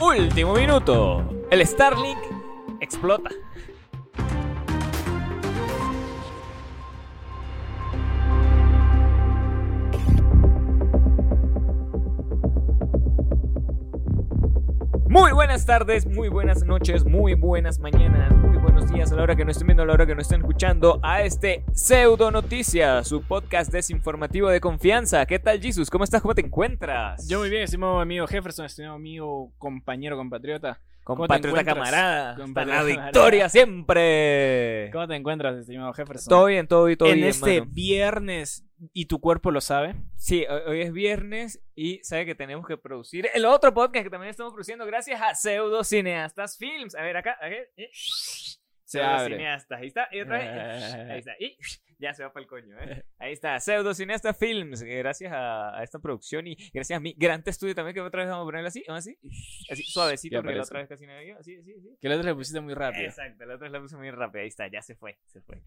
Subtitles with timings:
[0.00, 1.28] Último minuto.
[1.50, 2.18] El Starlink
[2.78, 3.30] explota.
[15.48, 19.46] Buenas tardes, muy buenas noches, muy buenas mañanas, muy buenos días a la hora que
[19.46, 23.22] nos estén viendo, a la hora que nos estén escuchando a este Pseudo Noticias, su
[23.22, 25.24] podcast desinformativo de confianza.
[25.24, 25.88] ¿Qué tal, Jesus?
[25.88, 26.20] ¿Cómo estás?
[26.20, 27.26] ¿Cómo te encuentras?
[27.28, 30.82] Yo muy bien, estimado amigo Jefferson, estimado amigo, compañero, compatriota.
[31.08, 32.34] ¿Cómo te Compatriota camarada.
[32.36, 34.90] Compatriota la victoria siempre.
[34.92, 36.28] ¿Cómo te encuentras, estimado Jefferson?
[36.28, 37.28] Todo bien, todo bien, todo en bien.
[37.28, 37.72] este mano.
[37.72, 39.94] viernes, y tu cuerpo lo sabe.
[40.16, 44.10] Sí, hoy hoy es viernes y sabe que tenemos que producir el otro podcast que
[44.10, 46.94] también estamos produciendo gracias a Pseudo Cineastas Films.
[46.94, 47.70] A ver, acá, a ver.
[48.88, 49.36] Se Pseudo abre.
[49.36, 49.80] Cineastas.
[49.80, 50.48] Ahí está, y otra vez.
[51.10, 51.32] Ahí está.
[51.38, 51.58] Y
[51.98, 53.04] ya se va para el coño, ¿eh?
[53.18, 54.80] Ahí está, Pseudo Cineasta Films.
[54.82, 58.22] eh, Gracias a, a esta producción y gracias a mi gran estudio también, que otra
[58.22, 59.18] vez vamos a ponerlo así, así,
[59.70, 61.36] así suavecito, porque la otra vez casi no había.
[61.36, 61.98] Así, así, así.
[62.00, 63.04] Que el otro le pusiste muy rápido.
[63.04, 64.42] Exacto, la otra vez la puse muy rápida.
[64.42, 65.62] Ahí está, ya se fue, se fue.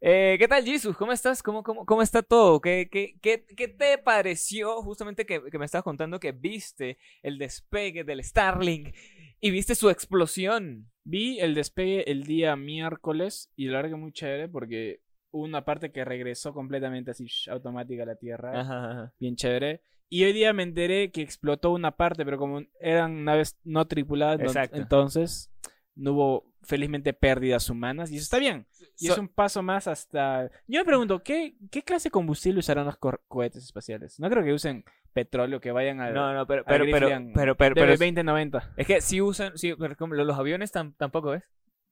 [0.00, 0.96] Eh, ¿Qué tal, Jesus?
[0.96, 1.42] ¿Cómo estás?
[1.42, 2.60] ¿Cómo, cómo, cómo está todo?
[2.60, 7.36] ¿Qué, qué, qué, qué te pareció justamente que, que me estabas contando que viste el
[7.38, 8.94] despegue del Starlink
[9.42, 10.90] y viste su explosión?
[11.04, 15.64] Vi el despegue el día miércoles y la verdad que muy chévere porque hubo una
[15.64, 18.58] parte que regresó completamente así sh, automática a la Tierra.
[18.60, 19.14] Ajá, ajá.
[19.18, 19.82] Bien chévere.
[20.08, 24.40] Y hoy día me enteré que explotó una parte, pero como eran naves no tripuladas,
[24.40, 24.76] Exacto.
[24.76, 25.50] entonces
[25.94, 28.10] no hubo felizmente pérdidas humanas.
[28.12, 28.66] Y eso está bien.
[28.98, 30.50] Y So- es un paso más hasta...
[30.68, 32.96] Yo me pregunto, ¿qué, qué clase de combustible usarán los
[33.26, 34.20] cohetes espaciales?
[34.20, 37.74] No creo que usen petróleo, que vayan al, No, no, pero, pero, pero, pero, pero,
[37.74, 38.72] de pero es- 2090.
[38.76, 39.52] es que si usan,
[39.98, 41.42] como los aviones tam- tampoco es.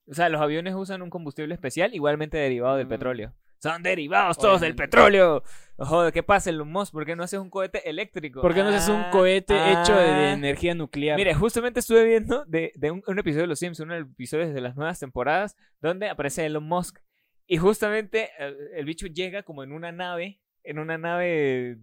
[0.08, 2.90] O sea, los aviones usan un combustible especial igualmente derivado del Mm.
[2.90, 3.34] petróleo.
[3.62, 5.42] Son derivados todos del petróleo.
[5.76, 6.92] Joder, ¿qué pasa, Elon Musk?
[6.94, 8.40] ¿Por qué no haces un cohete eléctrico?
[8.40, 10.32] ¿Por qué no es un Ah, cohete hecho de, de ah.
[10.32, 11.16] energía nuclear?
[11.18, 14.10] Mire, justamente estuve viendo de, de un, un episodio de Los Simpsons, uno de los
[14.12, 17.00] episodios de las nuevas temporadas, donde aparece Elon Musk.
[17.46, 21.78] Y justamente el, el bicho llega como en una nave, en una nave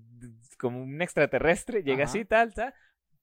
[0.57, 2.11] como un extraterrestre, llega Ajá.
[2.11, 2.73] así, tal, tal.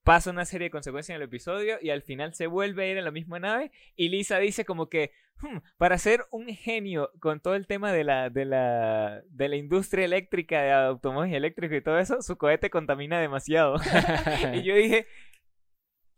[0.04, 2.98] Pasa una serie de consecuencias en el episodio y al final se vuelve a ir
[2.98, 3.72] en la misma nave.
[3.96, 8.04] Y Lisa dice como que, "Hmm, para ser un genio con todo el tema de
[8.04, 12.68] la, de la, de la industria eléctrica, de automóviles eléctricos y todo eso, su cohete
[12.70, 13.76] contamina demasiado.
[14.54, 15.06] y yo dije,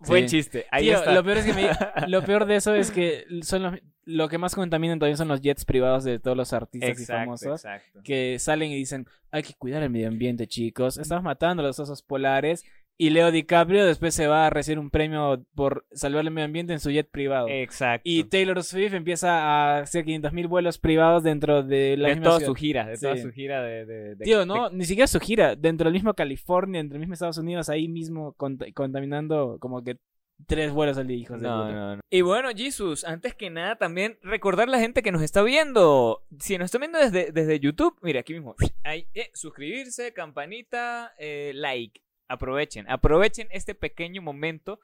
[0.00, 0.36] buen Sí.
[0.38, 0.66] chiste.
[0.70, 1.12] Ahí Tío, está.
[1.12, 1.70] Lo peor, es que me-
[2.08, 3.74] lo peor de eso es que son los-
[4.04, 7.64] lo que más contaminan todavía son los jets privados de todos los artistas y famosos.
[7.64, 8.00] exacto.
[8.04, 10.96] que salen y dicen, hay que cuidar el medio ambiente, chicos.
[10.98, 12.64] Estamos matando a los osos polares.
[12.98, 16.72] Y Leo DiCaprio después se va a recibir un premio por salvar el medio ambiente
[16.72, 17.46] en su jet privado.
[17.48, 18.02] Exacto.
[18.04, 22.38] Y Taylor Swift empieza a hacer 500.000 vuelos privados dentro de la de misma toda
[22.38, 22.48] ciudad.
[22.50, 23.84] su gira, de toda su gira de...
[23.84, 25.56] de- de- Tío, no, ni siquiera su gira.
[25.56, 29.98] Dentro del mismo California, dentro del mismo Estados Unidos, ahí mismo cont- contaminando como que
[30.46, 31.72] tres vuelos al día, hijos de No, puta.
[31.74, 32.02] no, no.
[32.10, 36.22] Y bueno, Jesus, antes que nada, también recordar a la gente que nos está viendo.
[36.38, 38.54] Si nos está viendo desde, desde YouTube, mira, aquí mismo.
[38.84, 42.00] Ahí, eh, suscribirse, campanita, eh, like.
[42.28, 44.80] Aprovechen, aprovechen este pequeño momento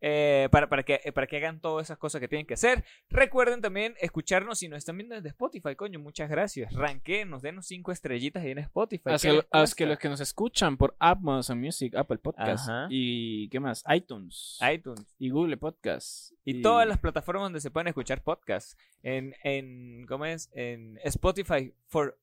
[0.00, 2.84] eh, para, para, que, para que hagan todas esas cosas que tienen que hacer.
[3.08, 6.72] Recuerden también escucharnos si nos están viendo desde Spotify, coño, muchas gracias.
[6.72, 9.10] Ranquenos, denos cinco estrellitas ahí en Spotify.
[9.10, 12.86] Haz ¿qué que, haz que los que nos escuchan por Amazon Music, Apple Podcast Ajá.
[12.90, 13.82] y ¿qué más?
[13.92, 15.14] iTunes iTunes.
[15.18, 18.76] y Google Podcast Y, todas las plataformas donde se pueden escuchar podcasts.
[19.02, 20.48] En, en ¿cómo es?
[20.52, 22.18] En Spotify for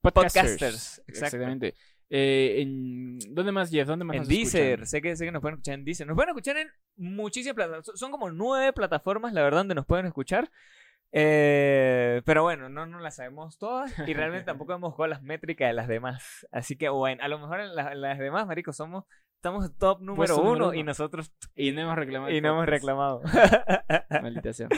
[0.00, 0.98] podcasters.
[1.06, 1.12] Exacto.
[1.12, 1.74] Exactamente.
[2.08, 3.86] Eh, en, ¿Dónde más, Jeff?
[3.88, 4.62] ¿Dónde más en nos Deezer.
[4.80, 4.86] escuchan?
[4.86, 6.06] Sé que, sé que nos pueden escuchar en Deezer.
[6.06, 7.90] Nos pueden escuchar en muchísimas plataformas.
[7.98, 10.50] Son como nueve plataformas, la verdad, donde nos pueden escuchar.
[11.12, 15.68] Eh, pero bueno, no, no las sabemos todas y realmente tampoco hemos jugado las métricas
[15.68, 16.46] de las demás.
[16.52, 19.04] Así que bueno, a lo mejor en, la- en las demás, marico, somos
[19.46, 20.74] estamos top número uno, número uno.
[20.74, 22.32] y nosotros Y no hemos reclamado.
[22.34, 23.22] y no hemos reclamado.
[24.22, 24.68] Maldita sea.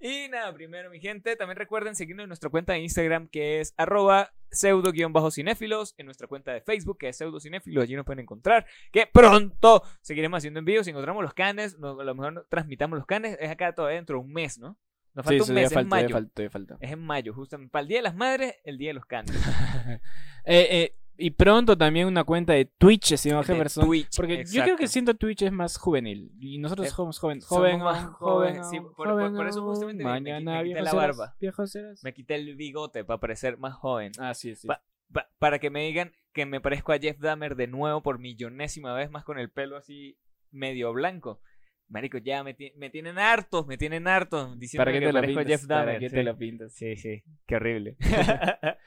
[0.00, 3.74] Y nada, primero, mi gente, también recuerden seguirnos en nuestra cuenta de Instagram que es
[3.76, 9.06] arroba pseudo-cinéfilos, en nuestra cuenta de Facebook que es pseudo-cinéfilos, allí nos pueden encontrar, que
[9.06, 13.50] pronto seguiremos haciendo envíos, si encontramos los canes, a lo mejor transmitamos los canes, es
[13.50, 14.78] acá todavía dentro de un mes, ¿no?
[15.14, 16.14] Nos falta Sí, un mes, ya es falta, ya mayo.
[16.14, 16.76] falta, falta.
[16.80, 19.32] Es en mayo, justamente, para el Día de las Madres, el Día de los canes.
[20.46, 23.86] Eh, eh, y pronto también una cuenta de Twitch, De Jefferson.
[23.86, 24.62] Twitch, Porque yo exacto.
[24.64, 26.32] creo que siento Twitch es más juvenil.
[26.40, 27.44] Y nosotros Eh, somos jóvenes.
[27.44, 30.20] somos Joven, más aún, jóvenes, joven, sí, por- joven por- por eso justamente me- me
[30.20, 31.36] Mañana quité- me quité la barba.
[31.66, 32.02] serás.
[32.04, 34.12] Me quité el bigote para parecer más joven.
[34.18, 34.66] Ah, sí, sí.
[34.66, 34.82] Pa-
[35.12, 38.92] pa- para que me digan que me parezco a Jeff Dahmer de nuevo por millonésima
[38.94, 40.18] vez más con el pelo así
[40.50, 41.40] medio blanco.
[41.86, 45.12] Marico, ya me, ti- me tienen hartos, me tienen hartos diciendo ¿Para qué que te
[45.12, 45.60] lo parezco a pintas?
[45.60, 46.00] Jeff ¿Para Dahmer.
[46.00, 46.14] qué sí.
[46.14, 46.72] te lo pintas?
[46.74, 47.96] Sí, sí, qué horrible.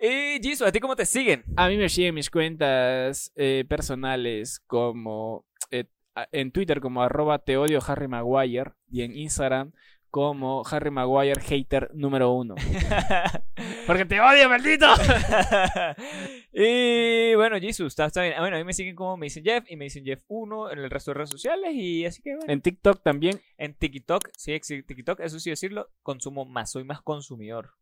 [0.00, 1.44] y Jisoo, ¿a ti cómo te siguen?
[1.56, 5.84] A mí me siguen mis cuentas eh, personales como eh,
[6.32, 9.72] en Twitter como arroba te odio Harry Maguire y en Instagram
[10.10, 12.56] como Harry Maguire hater número uno.
[13.86, 14.86] Porque te odio, maldito.
[16.52, 18.34] y bueno, Jesus, está, está bien.
[18.36, 20.72] Ah, Bueno, a mí me siguen como me dicen Jeff y me dicen Jeff 1
[20.72, 21.70] en el resto de redes sociales.
[21.74, 22.52] Y así que bueno.
[22.52, 23.40] En TikTok también.
[23.56, 27.74] En TikTok, sí, TikTok, eso sí decirlo, consumo más, soy más consumidor.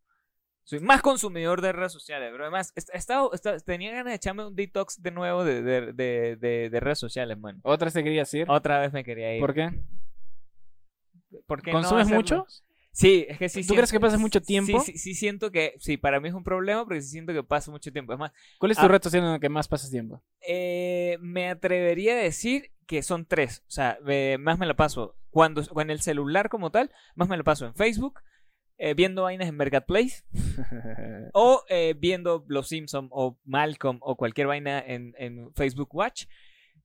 [0.68, 4.46] Soy más consumidor de redes sociales, pero además, he estado- esta- tenía ganas de echarme
[4.46, 7.58] un detox de nuevo de, de, de, de- de redes sociales, man.
[7.62, 8.44] Otra te quería decir.
[8.50, 9.40] Otra vez me quería ir.
[9.40, 9.70] ¿Por qué?
[11.46, 12.46] ¿Por qué no ¿Consumes mucho?
[12.92, 13.60] Sí, es que sí.
[13.60, 14.80] ¿Tú siento- crees que pasas mucho tiempo?
[14.80, 17.42] Sí, sí, sí siento que, sí, para mí es un problema porque sí siento que
[17.42, 18.12] paso mucho tiempo.
[18.12, 19.00] Es más, ¿Cuál es tu Ah.
[19.02, 20.22] social en la que más pasas tiempo?
[20.46, 23.62] Eh, me atrevería a decir que son tres.
[23.68, 27.38] O sea, eh, más me la paso cuando en el celular como tal, más me
[27.38, 28.20] la paso en Facebook,
[28.80, 30.22] eh, viendo vainas en Marketplace
[31.34, 36.26] o eh, viendo Los Simpson o Malcolm o cualquier vaina en, en Facebook Watch.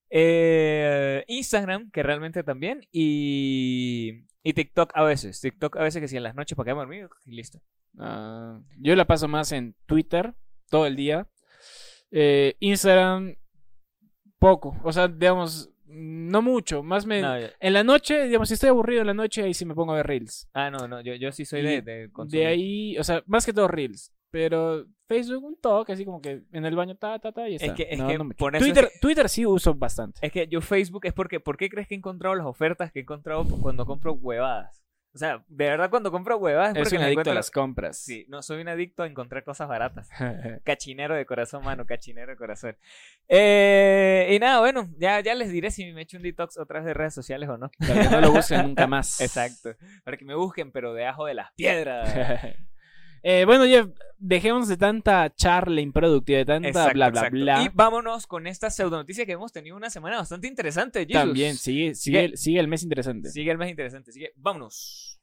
[0.10, 5.40] Eh, Instagram, que realmente también, y, y TikTok a veces.
[5.40, 7.62] TikTok a veces que si en las noches para quedarme dormido y listo.
[8.00, 10.34] Ah, yo la paso más en Twitter
[10.70, 11.28] todo el día.
[12.60, 13.36] Instagram,
[14.40, 14.80] poco.
[14.84, 16.84] O sea, digamos, no mucho.
[16.84, 17.22] Más me...
[17.22, 19.94] No, En la noche, digamos, si estoy aburrido en la noche, ahí sí me pongo
[19.94, 20.48] a ver Reels.
[20.54, 22.42] ah, no, no, yo, yo sí soy Y de, de consumir.
[22.46, 24.12] De ahí, o sea, más que todo Reels.
[24.32, 27.56] Pero Facebook un toque, así como que en el baño, ta, ta, ta, y ya
[27.58, 27.76] Es está.
[27.76, 28.38] que- es No, que no mucho.
[28.38, 30.20] por eso Twitter, es Twitter sí uso bastante.
[30.26, 33.00] Es que yo Facebook es porque, ¿por qué crees que he encontrado las ofertas que
[33.00, 34.84] he encontrado cuando compro huevadas?
[35.14, 37.98] O sea, de verdad cuando compro huevadas es un adicto a las compras.
[37.98, 40.10] Sí, no soy un adicto a encontrar cosas baratas.
[40.64, 42.76] Cachinero de corazón, mano, cachinero de corazón.
[43.28, 46.88] Eh, y nada, bueno, ya, ya les diré si me echo un detox otra vez
[46.88, 47.70] de redes sociales o no.
[47.78, 49.22] Para que no lo busquen nunca más.
[49.22, 49.76] Exacto.
[50.04, 52.10] Para que me busquen, pero debajo de las piedras.
[53.26, 53.88] Eh, bueno, Jeff,
[54.20, 57.40] dejemos de tanta charla improductiva, de tanta Exacto, bla, bla, exacto.
[57.40, 57.64] bla.
[57.64, 61.06] Y vámonos con esta pseudo noticia que hemos tenido una semana bastante interesante.
[61.06, 61.14] Jesus.
[61.14, 63.30] También, sigue, sigue, sigue el mes interesante.
[63.30, 64.12] Sigue el más interesante.
[64.12, 65.22] Así que vámonos.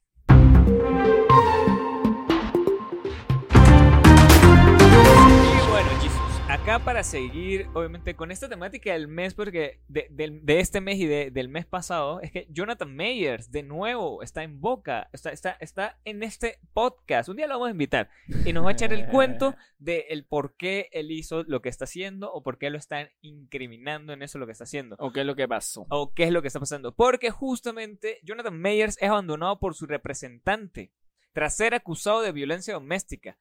[6.63, 10.99] Acá para seguir, obviamente, con esta temática del mes, porque de, del- de este mes
[10.99, 15.31] y de- del mes pasado, es que Jonathan Mayers, de nuevo, está en boca, está,
[15.31, 17.29] está, está en este podcast.
[17.29, 18.09] Un día lo vamos a invitar
[18.45, 21.69] y nos va a echar el cuento de el por qué él hizo lo que
[21.69, 24.95] está haciendo o por qué lo están incriminando en eso lo que está haciendo.
[24.99, 25.87] ¿O qué es lo que pasó?
[25.89, 26.93] ¿O qué es lo que está pasando?
[26.93, 30.91] Porque justamente Jonathan Mayers es abandonado por su representante
[31.33, 33.37] tras ser acusado de violencia doméstica.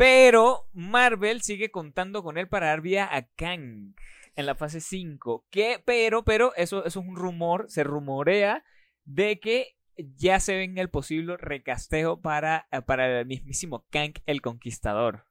[0.00, 3.94] Pero Marvel sigue contando con él para dar vía a Kang
[4.34, 5.44] en la fase 5.
[5.50, 8.64] Que, pero, pero, eso, eso es un rumor, se rumorea
[9.04, 15.26] de que ya se venga el posible recasteo para, para el mismísimo Kang el Conquistador.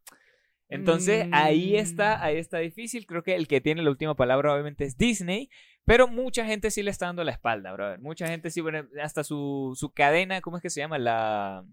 [0.67, 3.07] Entonces, ahí está, ahí está difícil.
[3.07, 5.49] Creo que el que tiene la última palabra obviamente es Disney.
[5.83, 7.99] Pero mucha gente sí le está dando la espalda, brother.
[8.01, 10.99] Mucha gente sí, bueno, hasta su, su cadena, ¿cómo es que se llama?
[10.99, 11.65] La.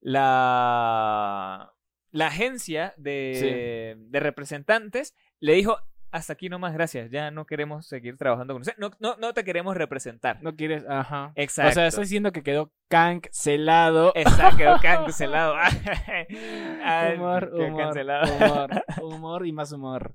[0.00, 1.71] La.
[2.12, 5.78] La agencia de, de representantes le dijo:
[6.10, 7.10] Hasta aquí nomás, gracias.
[7.10, 8.74] Ya no queremos seguir trabajando con usted.
[8.76, 10.42] No, no, no te queremos representar.
[10.42, 11.32] No quieres, ajá.
[11.36, 11.70] Exacto.
[11.70, 14.12] O sea, estás diciendo que quedó cancelado.
[14.14, 15.54] Exacto, quedó cancelado.
[16.84, 18.36] Ah, humor, quedó humor, cancelado.
[18.36, 18.70] humor,
[19.02, 20.14] humor y más humor.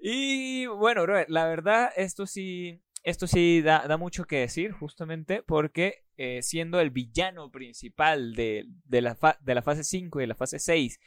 [0.00, 5.42] Y bueno, bro, la verdad, esto sí, esto sí da, da mucho que decir, justamente
[5.42, 10.22] porque eh, siendo el villano principal de, de, la fa- de la fase 5 y
[10.24, 10.98] de la fase 6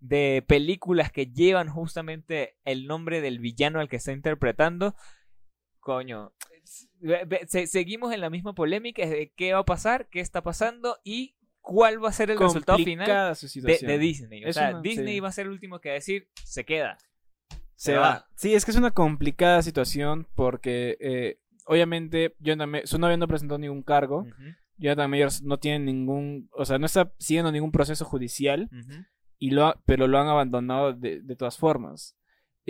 [0.00, 4.94] de películas que llevan justamente el nombre del villano al que está interpretando,
[5.80, 6.32] coño,
[7.48, 11.34] se- seguimos en la misma polémica de qué va a pasar, qué está pasando y
[11.60, 14.44] cuál va a ser el resultado final de, Disney.
[14.44, 15.20] O Es sea, una- Disney sí.
[15.20, 16.96] va a ser el último que va a decir, se queda.
[17.74, 18.00] Se Se va.
[18.00, 18.28] va.
[18.36, 23.28] Sí, es que es una complicada situación porque eh, obviamente Jonathan May- su novia no
[23.28, 24.22] presentó ningún cargo.
[24.22, 24.42] Ujú,
[24.78, 28.68] Jonathan Mayers no tiene ningún, o sea, no está siguiendo ningún proceso judicial,
[29.38, 32.16] y lo ha- pero lo han abandonado de, de todas formas.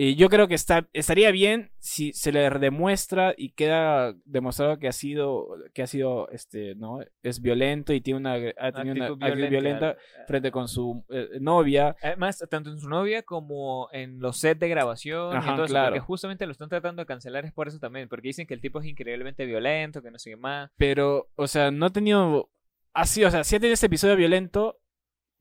[0.01, 4.87] Y yo creo que está, estaría bien si se le demuestra y queda demostrado que
[4.87, 7.01] ha sido, que ha sido, este, ¿no?
[7.21, 10.25] Es violento y tiene una, ha tenido una Actitud actitud violenta claro.
[10.25, 11.97] frente con su eh, novia.
[12.01, 15.73] Además, tanto en su novia como en los sets de grabación Ajá, y todo eso,
[15.73, 15.87] claro.
[15.87, 18.61] porque justamente lo están tratando de cancelar es por eso también, porque dicen que el
[18.61, 20.71] tipo es increíblemente violento, que no sé qué más.
[20.77, 22.49] Pero, o sea, no ha tenido,
[22.93, 24.79] así, o sea, si ha tenido este episodio violento,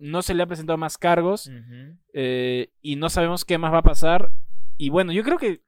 [0.01, 1.49] no se le ha presentado más cargos.
[2.13, 4.33] Eh, y no sabemos qué más va a pasar.
[4.79, 5.63] Y bueno, yo creo que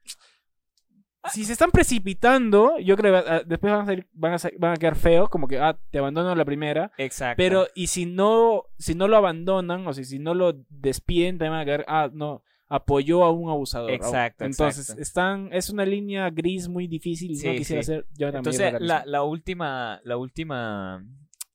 [1.33, 4.73] si se están precipitando, yo creo que ah, después van a, salir- van a, van
[4.73, 6.93] a quedar feos, como que, ah, te abandono la primera.
[6.97, 7.37] Exacto.
[7.37, 11.53] Pero, y si no, si no lo abandonan, o si, si no lo despiden, también
[11.53, 13.91] van a quedar, ah, no, apoyó a un abusador.
[13.91, 15.03] Exacto, Entonces, exacto.
[15.03, 17.37] están, es una línea gris muy difícil.
[17.37, 17.93] Sí, no quisiera sí.
[17.93, 21.05] Mayer Entonces, la, la última, la última,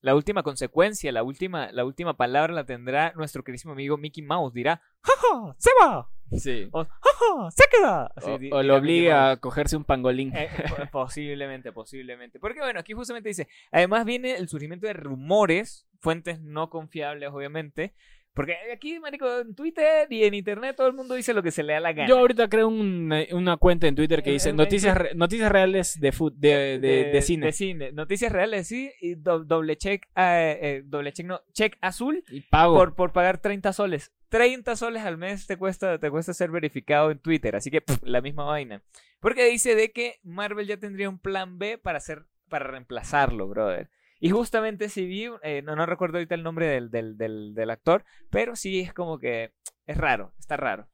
[0.01, 4.53] la última consecuencia, la última, la última palabra la tendrá nuestro queridísimo amigo Mickey Mouse.
[4.53, 5.55] Dirá, ¡jaja!
[5.57, 6.07] ¡Se va!
[6.31, 6.67] Sí.
[6.71, 7.51] O ¡jaja!
[7.51, 8.11] ¡Se queda!
[8.15, 10.31] Así O, di- o lo obliga a cogerse un pangolín.
[10.35, 12.39] Eh, po- posiblemente, posiblemente.
[12.39, 17.93] Porque bueno, aquí justamente dice, además viene el surgimiento de rumores, fuentes no confiables, obviamente.
[18.33, 21.63] Porque aquí, marico, en Twitter y en internet todo el mundo dice lo que se
[21.63, 22.09] le da la gana.
[22.09, 25.97] Yo ahorita creo una, una cuenta en Twitter que Eh, dice noticias, re- noticias reales
[26.01, 27.93] de, fut- de, de, de cine.
[27.93, 28.91] Noticias reales, sí.
[28.99, 32.75] Y do- doble check, eh, eh, doble check, no, check azul Y pago.
[32.75, 34.11] por, por pagar 30 soles.
[34.35, 37.55] 30 soles al mes te cuesta, te cuesta ser verificado en Twitter.
[37.55, 38.83] Así que pff, la misma vaina.
[39.21, 43.89] Porque dice de que Marvel ya tendría un plan B para hacer, para reemplazarlo, brother.
[44.19, 47.69] Y justamente si vi, eh, no, no recuerdo ahorita el nombre del, del, del, del
[47.69, 49.53] actor, pero sí es como que
[49.85, 50.89] es raro, está raro.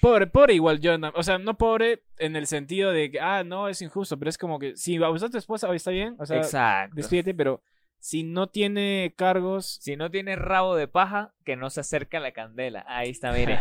[0.00, 1.12] Pobre, pobre igual Jonathan.
[1.14, 4.38] O sea, no pobre en el sentido de que, ah, no, es injusto, pero es
[4.38, 6.16] como que si abusas a tu esposa, hoy está bien.
[6.18, 6.96] O sea, Exacto.
[6.96, 7.62] despídete, pero
[8.04, 9.78] si no tiene cargos.
[9.80, 12.84] Si no tiene rabo de paja, que no se acerca a la candela.
[12.88, 13.58] Ahí está, mire.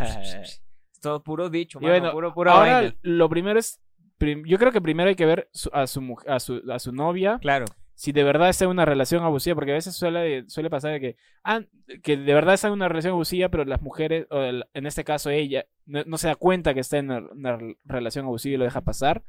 [1.00, 2.96] Todo puro dicho, mano, bueno, puro, pura ahora vaina.
[3.04, 3.80] lo primero es.
[4.46, 7.40] Yo creo que primero hay que ver su- a, su, a, su, a su novia
[7.42, 7.66] Claro.
[7.96, 11.00] si de verdad está en una relación abusiva, porque a veces suele, suele pasar de
[11.00, 11.62] que, ah,
[12.04, 15.04] que de verdad está en una relación abusiva, pero las mujeres, o el- en este
[15.04, 18.58] caso ella, no, no se da cuenta que está en una, una relación abusiva y
[18.58, 19.24] lo deja pasar.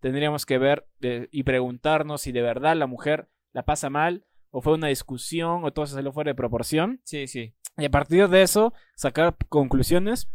[0.00, 4.60] Tendríamos que ver eh, y preguntarnos si de verdad la mujer la pasa mal, o
[4.62, 7.00] fue una discusión, o todo se salió fuera de proporción.
[7.04, 7.54] Sí, sí.
[7.76, 10.28] Y a partir de eso, sacar conclusiones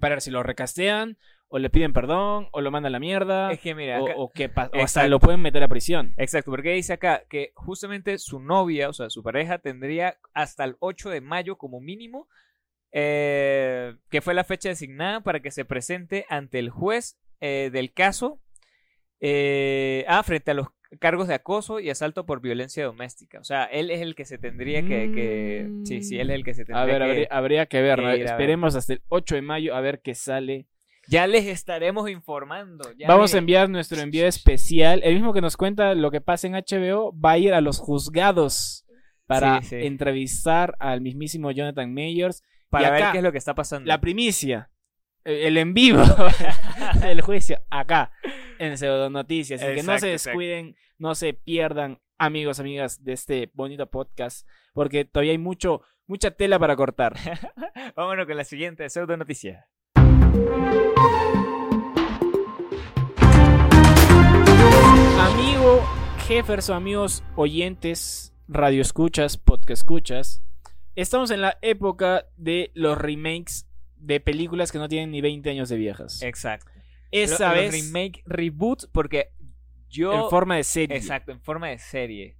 [0.00, 1.16] para ver si lo recastean,
[1.48, 4.14] o le piden perdón, o lo mandan a la mierda, Es que mira, o, acá-
[4.18, 6.12] o que o hasta lo pueden meter a prisión.
[6.18, 10.76] Exacto, porque dice acá que justamente su novia, o sea, su pareja, tendría hasta el
[10.80, 12.28] 8 de mayo como mínimo,
[12.92, 17.92] eh, que fue la fecha designada para que se presente ante el juez eh, del
[17.94, 18.40] caso,
[19.20, 20.68] eh, ah, frente a los
[21.00, 23.38] cargos de acoso y asalto por violencia doméstica.
[23.40, 25.12] O sea, él es el que se tendría que...
[25.12, 27.04] que- sí, sí, él es el que se tendría A ver, que...
[27.04, 28.08] habría, habría que ver, que ¿no?
[28.08, 28.22] ver.
[28.22, 30.66] Esperemos hasta el 8 de mayo a ver qué sale.
[31.08, 32.90] Ya les estaremos informando.
[32.98, 35.00] ya Vamos a enviar nuestro envío especial.
[35.04, 37.78] El mismo que nos cuenta lo que pasa en HBO va a ir a los
[37.78, 38.84] juzgados
[39.26, 39.76] para Sí, sí.
[39.86, 42.42] entrevistar al mismísimo Jonathan Mayers.
[42.70, 43.86] Para y ver qué es lo que está pasando.
[43.88, 44.70] La primicia,
[45.28, 46.02] el en vivo
[47.02, 48.12] del juicio, acá,
[48.58, 49.62] en Pseudo Noticias.
[49.62, 50.30] Así que no se exacto.
[50.30, 56.30] descuiden, no se pierdan, amigos, amigas, de este bonito podcast, porque todavía hay mucho, mucha
[56.30, 57.14] tela para cortar.
[57.96, 59.68] Vámonos con la siguiente pseudo noticia.
[65.20, 65.86] Amigo
[66.26, 70.42] Jefferson, amigos oyentes, radio escuchas, podcast escuchas,
[70.94, 73.67] estamos en la época de los remakes
[74.00, 76.22] de películas que no tienen ni 20 años de viejas.
[76.22, 76.70] Exacto.
[77.10, 79.32] Esa vez remake, reboot, porque
[79.88, 80.12] yo...
[80.12, 80.96] en forma de serie.
[80.96, 82.36] Exacto, en forma de serie.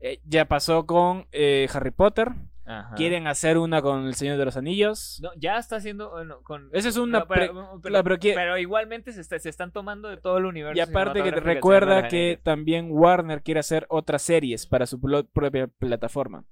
[0.00, 2.32] Eh, ya pasó con eh, Harry Potter.
[2.64, 2.94] Ajá.
[2.94, 5.18] Quieren hacer una con El Señor de los Anillos.
[5.20, 6.70] No, ya está haciendo bueno, con...
[6.72, 10.44] Esa es una pero, pero- que- igualmente se, está- se están tomando de todo el
[10.46, 10.76] universo.
[10.76, 15.66] Y aparte que te recuerda que también Warner quiere hacer otras series para su propia
[15.66, 16.44] plataforma.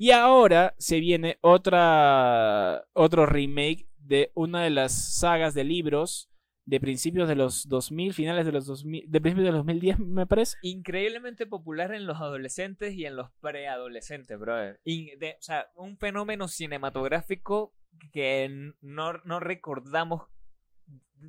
[0.00, 6.28] Y ahora se viene otra otro remake de una de las sagas de libros
[6.64, 10.26] de principios de los 2000, finales de los 2000, de principios de los 2010 me
[10.26, 10.56] parece.
[10.62, 14.80] Increíblemente popular en los adolescentes y en los preadolescentes, brother.
[14.84, 17.74] O sea, un fenómeno cinematográfico
[18.12, 20.22] que no, no recordamos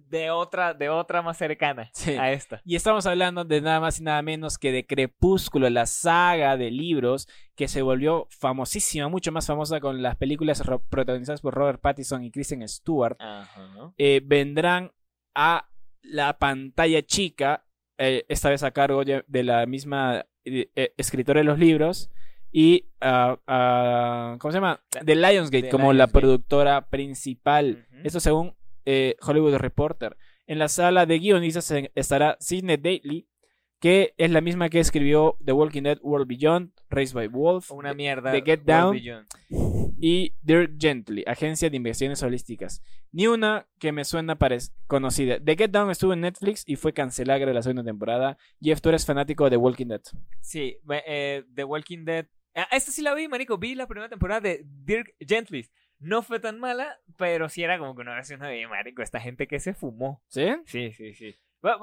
[0.09, 2.11] de otra, de otra más cercana Sí.
[2.15, 2.61] a esta.
[2.65, 6.71] Y estamos hablando de nada más y nada menos que de Crepúsculo, la saga de
[6.71, 11.79] libros que se volvió famosísima, mucho más famosa con las películas ro- protagonizadas por Robert
[11.79, 13.17] Pattinson y Kristen Stewart.
[13.97, 14.91] Eh, vendrán
[15.35, 15.69] a
[16.01, 17.65] la pantalla chica,
[17.97, 22.09] eh, esta vez a cargo de la misma eh, escritora de los libros,
[22.51, 24.79] y ah, ah, ¿cómo se llama?
[25.03, 27.85] De Lionsgate como la productora principal.
[27.91, 28.01] Ujú.
[28.03, 30.17] Esto según eh, Hollywood Reporter.
[30.47, 33.27] En la sala de guionistas estará Sidney Datley,
[33.79, 37.93] que es la misma que escribió The Walking Dead World Beyond, Raised by Wolf, Una
[37.93, 38.31] mierda.
[38.31, 38.97] de Get Down.
[39.99, 42.81] Y Dirk Gently, agencia de investigaciones holísticas.
[43.11, 44.37] Ni una que me suena
[44.87, 45.39] conocida.
[45.39, 48.37] The Get Down estuvo en Netflix y fue cancelada de la segunda temporada.
[48.61, 50.01] Jeff, tú eres fanático de The Walking Dead.
[50.41, 52.25] Sí, eh, The Walking Dead.
[52.55, 53.57] Ah, esta sí la vi, marico.
[53.57, 55.67] Vi la primera temporada de Dirk Gently.
[56.03, 59.01] No fue tan mala, pero sí era como que una versión de marico.
[59.01, 60.21] Esta gente que se fumó.
[60.27, 60.47] ¿Sí?
[60.65, 61.35] Sí, sí, sí.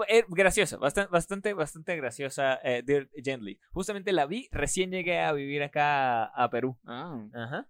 [0.09, 3.59] Eh, graciosa, bastante, bastante, bastante graciosa eh, Dirk Gently.
[3.73, 6.77] Justamente la vi, recién llegué a vivir acá a, Perú.
[6.85, 7.67] Ajá.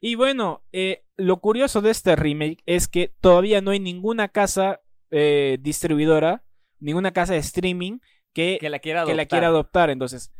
[0.00, 4.80] Y bueno, eh, lo curioso de este remake es que todavía no hay ninguna casa
[5.12, 6.42] eh, distribuidora,
[6.80, 8.00] ninguna casa de streaming
[8.32, 9.90] que, Que la quiera que la quiera adoptar.
[9.90, 10.32] Entonces,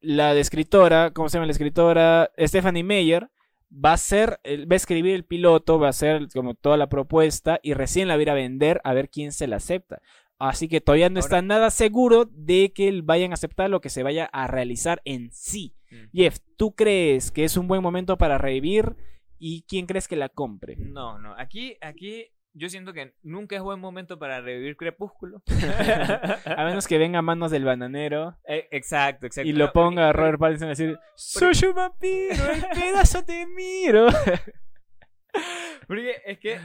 [0.00, 2.32] la de escritora, ¿cómo se llama la escritora?
[2.38, 3.30] Stephanie Meyer
[3.72, 7.58] va a hacer, va a escribir el piloto, va a hacer como toda la propuesta
[7.62, 10.00] y recién la va a ir a vender a ver quién se la acepta.
[10.38, 13.88] Así que todavía no Ahora- está nada seguro de que vayan a aceptar lo que
[13.88, 15.74] se vaya a realizar en sí.
[15.90, 15.96] Mm.
[16.12, 18.96] Jeff, ¿tú crees que es un buen momento para revivir?
[19.38, 20.76] ¿Y quién crees que la compre?
[20.76, 21.34] No, no.
[21.38, 22.26] Aquí, aquí
[22.58, 25.42] yo siento que nunca es buen momento para revivir Crepúsculo.
[26.46, 29.48] A menos que venga a manos del bananero Eh, exacto, exacto.
[29.48, 33.24] y lo No, ponga a porque- Robert Pattinson a decir Soy un vampiro, el pedazo
[33.24, 34.06] te miro.
[35.86, 36.58] Porque es que,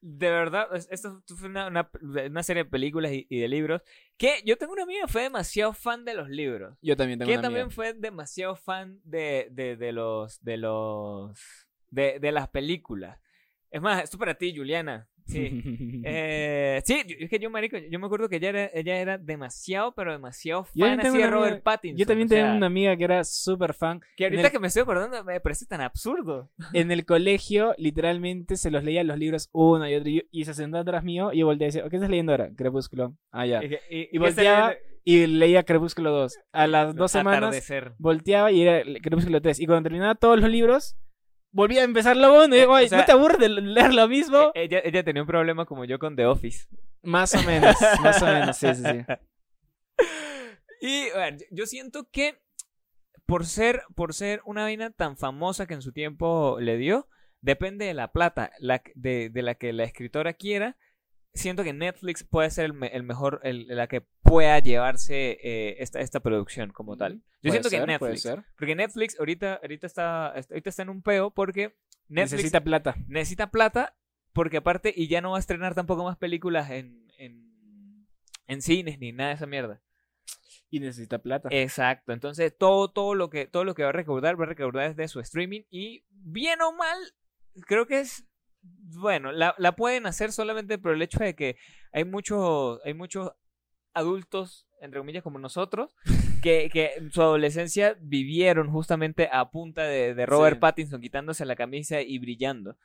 [0.00, 1.90] de verdad, es- esto fue una, una-
[2.28, 3.82] una serie de películas y, y de libros
[4.16, 6.76] que yo tengo una amiga que fue demasiado fan de los libros.
[6.80, 7.74] Yo también tengo Que una también amiga.
[7.74, 11.38] fue demasiado fan de, de, de los, de los,
[11.90, 13.18] de, de las películas.
[13.70, 15.08] Es más, esto para ti, Juliana.
[15.26, 15.62] Sí.
[16.10, 19.92] Eh, sí, es que yo, marico, yo me acuerdo que ella era, ella era demasiado,
[19.94, 21.98] pero demasiado fan así de Robert amiga- Pattinson.
[21.98, 24.00] Yo también sea, tenía una amiga que era súper fan.
[24.16, 26.50] Que ahorita el- que me estoy acordando me parece tan absurdo.
[26.72, 30.08] En el colegio, literalmente, se los leía los libros uno y otro.
[30.08, 32.50] Y, y se sentaba atrás mío y yo volteé y decía, ¿qué estás leyendo ahora?
[32.56, 33.14] Crepúsculo.
[33.30, 33.60] Ah, ya.
[33.90, 36.38] Y, volteaba y leía Crepúsculo 2.
[36.52, 37.92] A las dos semanas Atardecer.
[37.98, 39.60] volteaba y era Crepúsculo 3.
[39.60, 40.96] Y cuando terminaba todos los libros,
[41.58, 42.54] volvía a empezar lo uno.
[42.54, 44.52] Y digo, Eh, o "Ay, sea, ¿no te aburres de leer lo mismo?
[44.54, 46.68] Eh, Ella, ella tenía un problema como yo con The Office.
[47.02, 49.04] Más o menos, más o menos, sí, sí, sí.
[50.80, 52.38] Y bueno, yo siento que
[53.26, 57.08] por ser, por ser una vaina tan famosa que en su tiempo le dio,
[57.40, 60.76] depende de la plata la, que- de, de la que la escritora quiera.
[61.34, 65.76] Siento que Netflix puede ser el, me- el mejor, el- la que pueda llevarse eh,
[65.78, 67.22] esta, esta producción como tal.
[67.42, 68.44] Yo siento ser, que puede Netflix, ser.
[68.56, 71.76] porque Netflix ahorita, ahorita está, ahorita está en un peo porque
[72.08, 72.96] Netflix Necesita plata.
[73.06, 73.96] necesita plata
[74.32, 78.06] porque aparte y ya no va a estrenar tampoco más películas en, en,
[78.46, 79.80] en cines ni nada de esa mierda.
[80.70, 81.48] Y necesita plata.
[81.52, 82.12] Exacto.
[82.12, 85.08] Entonces todo, todo lo que todo lo que va a recaudar va a recaudar desde
[85.08, 86.98] su streaming y bien o mal
[87.66, 88.26] creo que es
[89.00, 91.56] bueno la, la pueden hacer solamente por el hecho de que
[91.92, 93.32] hay muchos hay muchos
[93.94, 95.94] adultos entre comillas como nosotros
[96.42, 100.60] que, que en su adolescencia vivieron justamente a punta de, de Robert Sí.
[100.60, 102.76] Pattinson quitándose la camisa y brillando.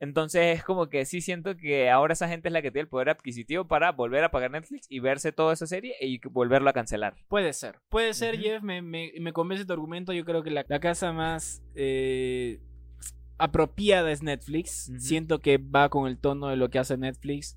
[0.00, 2.88] Entonces es como que sí siento que ahora esa gente es la que tiene el
[2.88, 6.72] poder adquisitivo para volver a pagar Netflix y verse toda esa serie y volverlo a
[6.72, 7.16] cancelar.
[7.28, 7.80] Puede ser.
[7.88, 8.38] Puede ser.
[8.38, 8.62] Jeff.
[8.62, 10.12] Me, me, me convence tu argumento.
[10.12, 12.60] Yo creo que la, la casa más eh,
[13.38, 14.92] apropiada es Netflix.
[14.98, 17.56] Siento que va con el tono de lo que hace Netflix.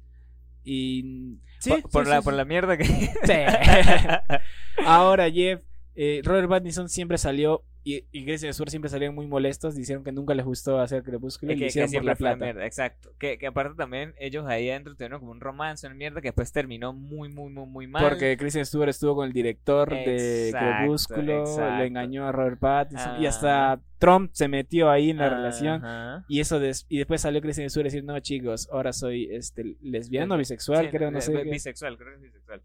[0.63, 1.39] Y.
[1.59, 2.85] Sí, por, por sí, la, por la mierda que...
[2.85, 3.11] Sí.
[4.85, 5.61] Ahora, Jeff,
[5.95, 7.63] eh, Robert Pattinson siempre salió.
[7.83, 9.75] Y, y Grecia Sur siempre salieron muy molestos.
[9.75, 11.51] Dijeron que nunca les gustó hacer Crepúsculo.
[11.51, 12.45] Y que, lo que hicieron por la fue plata.
[12.45, 13.11] mierda, exacto.
[13.17, 16.51] Que, que aparte también ellos ahí adentro tuvieron como un romance, una mierda que después
[16.51, 18.03] terminó muy, muy, muy, muy mal.
[18.07, 21.77] Porque Christian Stewart estuvo con el director de Crepúsculo, exacto.
[21.77, 25.81] le engañó a Robert Pattinson y hasta Trump se metió ahí en la relación
[26.27, 29.75] y eso des- y después salió Christian Stewart a decir no chicos ahora soy este
[29.81, 31.51] lesbiano bisexual Sí, creo no eh, sé bi- qué".
[31.51, 32.61] Bisexual, creo que es bisexual.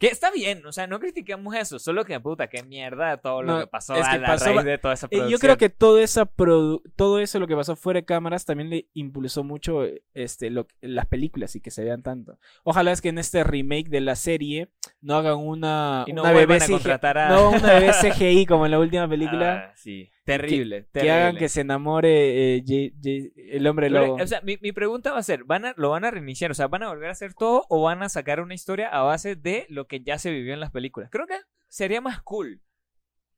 [0.00, 3.52] Que está bien, o sea, no criticamos eso, solo que puta, qué mierda todo lo
[3.52, 5.30] No, que pasó es a la pasó raíz de toda esa Eh, producción.
[5.30, 8.70] yo creo que todo esa produ- todo eso lo que pasó fuera de cámaras también
[8.70, 9.82] le impulsó mucho
[10.14, 13.90] este lo- las películas y que se vean tanto ojalá es que en este remake
[13.90, 14.70] de la serie
[15.02, 17.28] no hagan una Y no una bebé a CGI, contratar a...
[17.28, 20.10] no una bebé CGI como en la última película Ah, sí.
[20.24, 21.12] Terrible, que terrible.
[21.12, 24.14] hagan que se enamore eh, J- J- el hombre lobo.
[24.14, 26.50] O sea, mi, mi pregunta va a ser, ¿van a, ¿lo van a reiniciar?
[26.50, 29.02] O sea, ¿van a volver a hacer todo o van a sacar una historia a
[29.02, 31.10] base de lo que ya se vivió en las películas?
[31.10, 32.60] Creo que sería más cool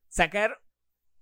[0.09, 0.59] sacar...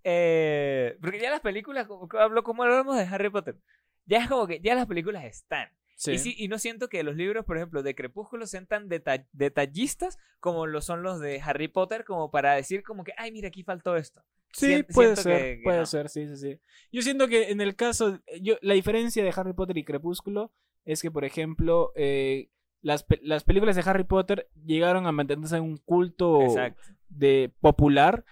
[0.03, 3.57] eh, porque ya las películas, como, hablo como hablamos de Harry Potter,
[4.05, 5.69] ya es como que ya las películas están.
[6.03, 6.13] Sí.
[6.13, 9.27] Y, sí, y no siento que los libros, por ejemplo, de Crepúsculo sean tan deta-
[9.33, 13.49] detallistas como lo son los de Harry Potter, como para decir como que, ay, mira,
[13.49, 14.23] aquí faltó esto.
[14.51, 15.85] Sí, puede siento ser, que- que puede no.
[15.85, 16.59] ser, sí, sí, sí.
[16.91, 20.51] Yo siento que en el caso, yo, la diferencia de Harry Potter y Crepúsculo
[20.85, 22.49] es que, por ejemplo, eh,
[22.81, 26.81] las, pe- las películas de Harry Potter llegaron a mantenerse en un culto Exacto.
[27.09, 28.25] de popular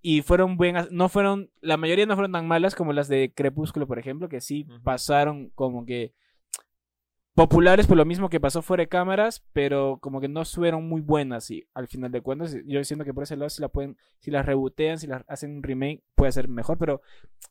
[0.00, 3.88] y fueron buenas, no fueron, la mayoría no fueron tan malas como las de Crepúsculo,
[3.88, 6.14] por ejemplo, que sí pasaron como que
[7.36, 11.02] populares por lo mismo que pasó fuera de cámaras, pero como que no fueron muy
[11.02, 13.96] buenas y al final de cuentas yo siento que por ese lado si la pueden,
[14.18, 17.02] si las rebotean, si las hacen un remake puede ser mejor, pero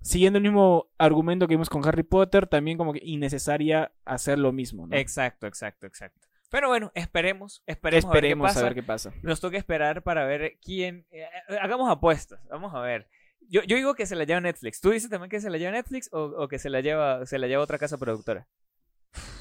[0.01, 4.51] siguiendo el mismo argumento que vimos con Harry Potter, también como que innecesaria hacer lo
[4.51, 4.95] mismo, ¿no?
[4.97, 6.27] Exacto, exacto, exacto.
[6.49, 9.09] Pero bueno, esperemos, esperemos, Esperemos a ver qué a pasa.
[9.11, 9.13] ver qué pasa.
[9.23, 11.05] Nos toca esperar para ver quién.
[11.11, 12.39] eh, eh, hagamos apuestas.
[12.49, 13.07] Vamos a ver.
[13.49, 14.81] Yo, yo digo que se la lleva Netflix.
[14.81, 17.37] ¿Tú dices también que se la lleva Netflix o, o que se la lleva se
[17.37, 18.47] la lleva otra casa productora?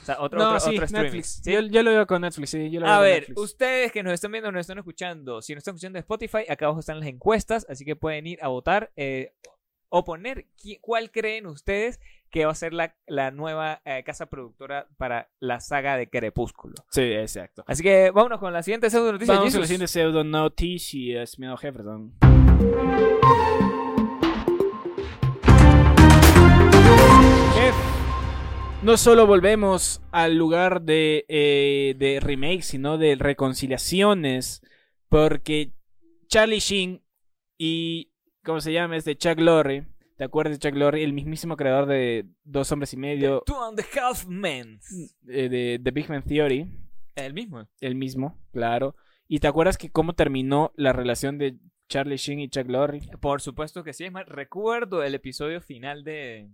[0.05, 1.05] O sea, otro, No, otro, sí, otro streaming.
[1.07, 1.41] Netflix.
[1.43, 1.51] ¿Sí?
[1.51, 2.71] Yo, yo lo veo con Netflix, sí.
[2.71, 3.41] Yo lo A con ver, Netflix.
[3.41, 6.67] ustedes que nos están viendo nos están escuchando, si nos están escuchando de Spotify, acá
[6.67, 9.33] abajo están las encuestas, así que pueden ir a votar eh,
[9.89, 10.47] o poner
[10.83, 15.61] cuál creen ustedes que va a ser la, la nueva eh, casa productora para la
[15.61, 16.75] saga de Crepúsculo.
[16.91, 17.65] Sí, exacto.
[17.67, 19.35] Así que vámonos con la siguiente pseudo noticia.
[19.35, 19.61] Vamos Jesus.
[19.61, 22.13] la siguiente pseudo noticias, mi Jefferson.
[22.21, 23.54] Jeff,
[28.85, 34.63] no solo volvemos al lugar de, eh, de remake, sino de reconciliaciones,
[35.09, 35.73] porque
[36.29, 37.03] Charlie Sheen
[37.57, 38.13] y,
[38.45, 38.97] ¿cómo se llama?
[38.97, 41.03] Este Chuck Lorre, ¿te acuerdas de Chuck Lorre?
[41.03, 44.81] El mismísimo creador de Dos Hombres y Medio, Two and a Half Men.
[45.29, 46.67] eh, de The Big Man Theory,
[47.15, 47.67] El mismo.
[47.81, 48.97] el mismo, claro.
[49.27, 51.57] ¿Y te acuerdas que cómo terminó la relación de
[51.89, 53.01] Charlie Sheen y Chuck Lorre?
[53.21, 54.05] Por supuesto que sí.
[54.05, 56.51] Es más, recuerdo el episodio final de,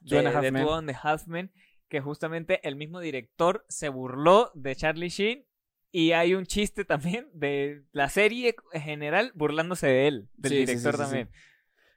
[0.00, 0.22] de, de.
[0.62, 1.52] Two and a Half Men,
[1.88, 5.44] que justamente el mismo director se burló de Charlie Sheen
[5.90, 10.58] y hay un chiste también de la serie en general burlándose de él, del Sí,
[10.58, 11.30] director sí, sí, también.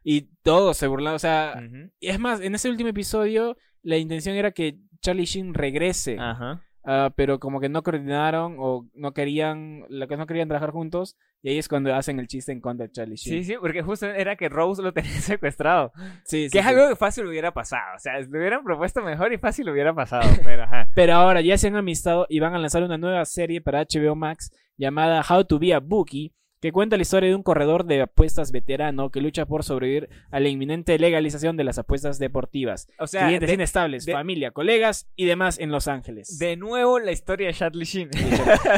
[0.04, 1.62] Y todos se burlaron, o sea,
[2.00, 6.64] y es más, en ese último episodio la intención era que Charlie Sheen regrese, Ajá.
[6.84, 11.18] Ah, pero como que no coordinaron o no querían, lo que no querían trabajar juntos,
[11.44, 13.44] y ahí es cuando hacen el chiste en contra de Charlie Sheen.
[13.44, 15.92] Sí, sí, porque justo era que Rose lo tenía secuestrado.
[16.24, 16.72] sí, sí, que es sí.
[16.72, 17.96] algo que fácil hubiera pasado.
[17.96, 20.30] O sea, lo hubieran propuesto mejor y fácil hubiera pasado.
[20.44, 20.90] Pero ajá.
[20.94, 24.16] Pero ahora ya se han amistado y van a lanzar una nueva serie para HBO
[24.16, 28.02] Max llamada How to Be a Bookie, que cuenta la historia de un corredor de
[28.04, 32.88] apuestas veterano que lucha por sobrevivir a la inminente legalización de las apuestas deportivas.
[33.00, 36.38] O sea, Clientes de, inestables, de- familia, colegas y demás en Los Ángeles.
[36.40, 38.10] de nuevo la historia de Charlie Sheen.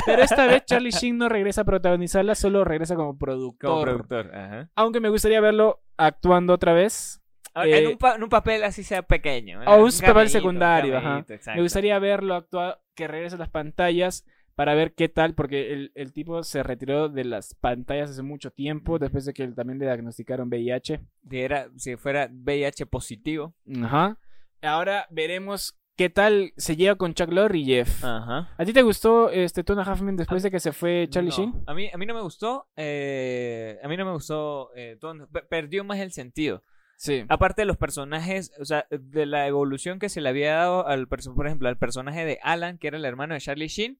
[0.06, 3.70] Pero esta vez Charlie Sheen no regresa a protagonizarla, solo regresa como productor.
[3.70, 4.34] Como productor.
[4.34, 4.70] Ajá.
[4.76, 7.20] Aunque me gustaría verlo actuando otra vez.
[7.56, 9.60] Ah, Eh, en, un pa- en un papel así sea pequeño.
[9.68, 11.26] O un papel secundario, ajá.
[11.54, 15.92] Me gustaría verlo actuar, que regrese a las pantallas para ver qué tal, porque el,
[15.96, 19.86] el tipo se retiró de las pantallas hace mucho tiempo, después de que también le
[19.86, 21.00] diagnosticaron VIH.
[21.30, 23.54] Si, era, si fuera VIH positivo.
[23.84, 24.18] Ajá.
[24.62, 28.04] Ahora veremos qué tal se lleva con Chuck Lorre y Jeff.
[28.04, 28.50] Ajá.
[28.58, 31.54] ¿A ti te gustó este Tona Halfman después de que se fue Charlie No, Sheen?
[31.68, 32.68] A mí, a mí no me gustó.
[32.76, 34.70] eh, a mí no me gustó.
[34.76, 36.64] eh, todo- perdió más el sentido.
[36.96, 37.26] Sí.
[37.28, 41.08] Aparte de los personajes, o sea, de la evolución que se le había dado al
[41.08, 44.00] por ejemplo, al personaje de Alan, que era el hermano de Charlie Sheen,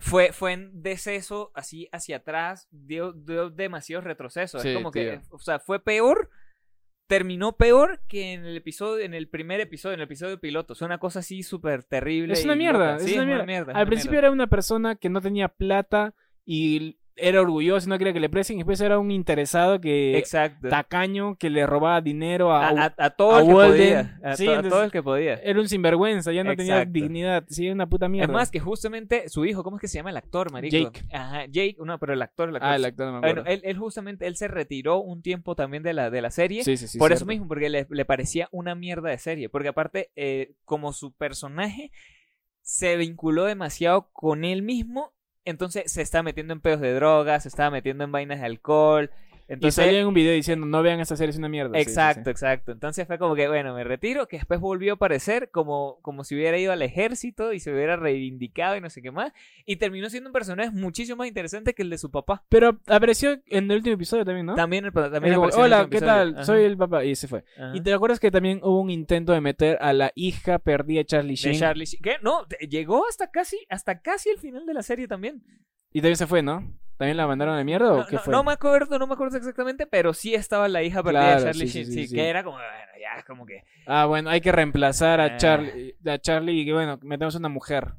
[0.00, 4.62] fue, fue en deceso así hacia atrás, dio, dio demasiados retrocesos.
[4.62, 6.30] Sí, es como que, o sea, fue peor,
[7.06, 10.74] terminó peor que en el episodio, en el primer episodio, en el episodio piloto.
[10.74, 12.32] Es una cosa así súper terrible.
[12.34, 13.04] Es una mierda, loca.
[13.04, 13.72] es Sí, una mierda.
[13.72, 14.26] Al una principio mierda.
[14.28, 18.56] era una persona que no tenía plata y era orgulloso, no quería que le presten,
[18.56, 20.68] y después era un interesado que Exacto.
[20.68, 23.76] tacaño que le robaba dinero a, A, a- a todo el que Walden.
[23.76, 24.20] podía.
[24.30, 25.34] A, Sí, to- a todo el que podía.
[25.34, 28.32] era un sinvergüenza, ya no tenía dignidad, sí, era una puta mierda.
[28.32, 30.76] Es más, que justamente su hijo, ¿cómo es que se llama el actor, marico?
[30.76, 31.02] Jake.
[31.12, 32.70] Ajá, Jake, no, pero el actor, el actor.
[32.70, 33.50] ah, el actor no me Bueno, acuerdo.
[33.50, 36.64] él, él justamente, él se retiró un tiempo también de la, de la serie.
[36.64, 39.48] sí, sí, sí, por eso mismo, porque le, le parecía una mierda de serie.
[39.48, 41.90] Porque aparte, eh, como su personaje
[42.62, 45.12] se vinculó demasiado con él mismo,
[45.44, 49.10] entonces se estaba metiendo en pedos de drogas, se estaba metiendo en vainas de alcohol.
[49.50, 51.76] Y Entonces, salía en un video diciendo, no vean esta serie, es una mierda.
[51.76, 51.90] Sí, sí, sí.
[51.90, 52.70] Exacto, exacto.
[52.70, 56.36] Entonces fue como que, bueno, me retiro, que después volvió a aparecer como, como si
[56.36, 59.32] hubiera ido al ejército y se hubiera reivindicado y no sé qué más.
[59.66, 62.44] Y terminó siendo un personaje muchísimo más interesante que el de su papá.
[62.48, 64.54] Pero apareció en el último episodio también, ¿no?
[64.54, 66.34] También, el- también como, apareció en el Hola, ¿qué tal?
[66.36, 67.04] Ajá, Soy el papá.
[67.04, 67.44] Y se fue.
[67.56, 67.72] ajá.
[67.74, 71.06] ¿Y te acuerdas que también hubo un intento de meter a la hija perdida de
[71.06, 71.58] Charlie De Sheen?
[71.58, 72.02] Charlie Sheen.
[72.04, 72.12] ¿Qué?
[72.22, 75.42] No, llegó hasta casi, hasta casi el final de la serie también.
[75.92, 76.72] Y también se fue, ¿no?
[77.00, 78.30] ¿También la mandaron de mierda o qué no- fue?
[78.30, 81.46] no me acuerdo, no me acuerdo exactamente, pero sí estaba la hija perdida Claro, de
[81.46, 81.86] Charlie sí, Sheen.
[81.86, 82.14] sí, Sí, sí.
[82.14, 82.68] que era como, bueno,
[83.00, 83.64] ya, como que.
[83.86, 85.36] Ah, bueno, hay que reemplazar a Ah.
[85.38, 87.94] Charlie, a Charlie y que bueno, metemos una mujer.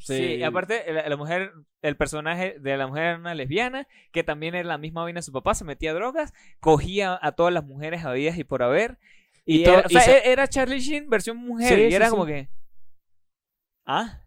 [0.00, 4.24] Sí, y aparte, la, la mujer, el personaje de la mujer era una lesbiana, que
[4.24, 7.52] también era la misma vaina de su papá, se metía a drogas, cogía a todas
[7.52, 8.96] las mujeres habidas y por haber.
[9.44, 12.08] Y, Y to- era, o sea, se- e- era Charlie Sheen versión mujer, y era
[12.08, 12.48] como que.
[13.84, 14.22] ¿Ah?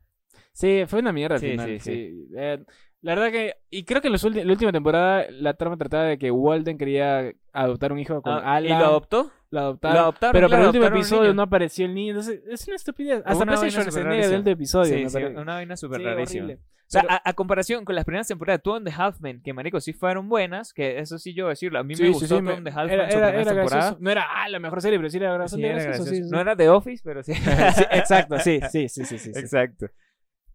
[0.53, 1.67] Sí, fue una mierda al final.
[1.67, 2.63] sí, Sí, Eh,
[3.01, 6.03] la verdad que, y creo que en los ulti- la última temporada la trama trataba
[6.03, 8.65] de que Walden quería adoptar un hijo con Ah, Alan.
[8.65, 9.31] ¿Y lo adoptó?
[9.51, 9.95] lo adoptaron.
[9.97, 11.33] lo adoptaron, pero claro, para el último adoptaron un episodio niño.
[11.35, 12.09] no apareció el niño.
[12.11, 13.23] Entonces, es una estupidez.
[13.25, 14.29] Hasta Una parece vaina súper Schwarzenegger rarísima.
[14.31, 14.85] del último episodio.
[14.97, 15.39] sí, me sí, parece.
[15.41, 16.43] una vaina súper Sí, rarísima.
[16.45, 16.61] horrible.
[16.61, 19.41] O sea, Pero- a, a comparación con las primeras temporadas Two and the Half Men,
[19.43, 22.01] que marico sí fueron buenas, que eso sí yo voy a decirlo, a mí Sí,
[22.03, 23.63] me sí, gustó sí, Two me- and the Half Men, era, era, era temporada.
[23.63, 23.97] gracioso.
[24.01, 25.97] No era ah, la mejor serie, pero sí era Sí, bastante era gracioso.
[26.03, 26.15] gracioso.
[26.15, 26.29] sí, sí.
[26.35, 27.33] No era The Office, pero sí.
[27.75, 29.39] Sí, exacto, sí, sí, sí, sí, sí, sí.
[29.39, 29.87] Exacto.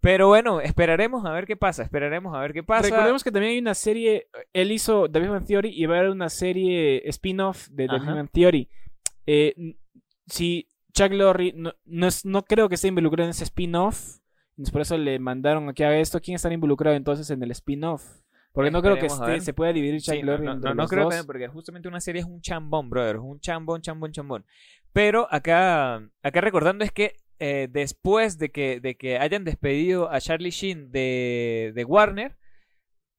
[0.05, 2.88] Pero bueno, esperaremos a ver qué pasa, esperaremos a ver qué pasa.
[2.90, 5.99] Recordemos que también hay una serie, él hizo The Big Bang Theory y va a
[6.01, 7.95] haber una serie spin-off de The.
[7.99, 8.69] Big Bang Theory.
[9.27, 9.55] Eh,
[10.27, 14.19] si Chuck Lorre no, no, es- no creo que esté involucrado en ese spin-off,
[14.71, 16.21] por eso le mandaron a que haga esto.
[16.21, 18.05] ¿Quién está involucrado entonces en el spin-off?
[18.53, 20.88] Porque no creo que a esté- se pueda dividir Chuck Sí, Lorre no, entre los
[20.90, 21.14] creo dos.
[21.17, 24.45] que porque justamente una serie es un chambón, brother, un chambón, chambón, chambón.
[24.93, 30.20] Pero acá, acá recordando es que eh, después de que, de que hayan despedido a
[30.20, 32.37] Charlie Sheen de, de Warner,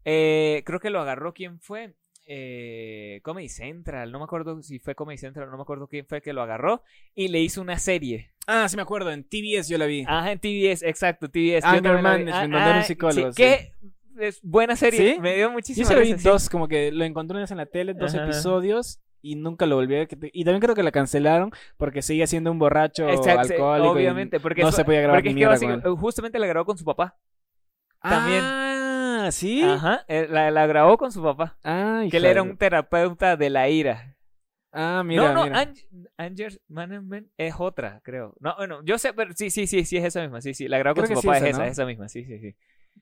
[0.06, 1.96] eh, creo que lo agarró quién fue.
[2.28, 6.24] Eh, Comedy Central, no me acuerdo si fue Comedy Central, no me acuerdo quién fue
[6.24, 6.82] que lo agarró
[7.14, 8.32] y le hizo una serie.
[8.48, 10.06] Ah, sí me acuerdo, en TBS yo la vi.
[10.08, 11.62] Ajá, en TBS, exacto, TBS.
[11.62, 12.02] yo Anger.
[12.02, 13.44] Management, era un sí, psicólogo, sí.
[13.44, 13.74] que
[14.20, 15.20] es buena serie, ¿Sí?
[15.20, 17.68] me dio Yo muchísima solo vi dos, como que lo encontré una vez en la
[17.68, 18.24] tele, dos Ajá.
[18.24, 22.52] episodios y nunca lo volví a Y también creo que la cancelaron porque seguía siendo
[22.52, 23.92] un borracho Exacto, alcohólico.
[23.92, 26.40] obviamente, porque no eso- se podía grabar porque ni es que mierda con básico- justamente
[26.40, 27.16] la grabó con su papá.
[28.02, 28.42] también.
[28.44, 29.64] Ah, ¿sí?
[29.64, 31.58] Ajá, eh, la, la grabó con su papá.
[31.64, 34.16] Ah, Que él era un terapeuta de la ira.
[34.72, 35.74] Ah, mira, no, no, mira.
[36.18, 38.36] Anger Management es otra, creo.
[38.40, 40.42] No, bueno, yo sé, pero sí, sí, sí, sí, es esa misma.
[40.42, 41.64] Sí, sí, la grabó con su sí papá, es esa, ¿no?
[41.66, 42.56] es esa misma, sí, sí, sí.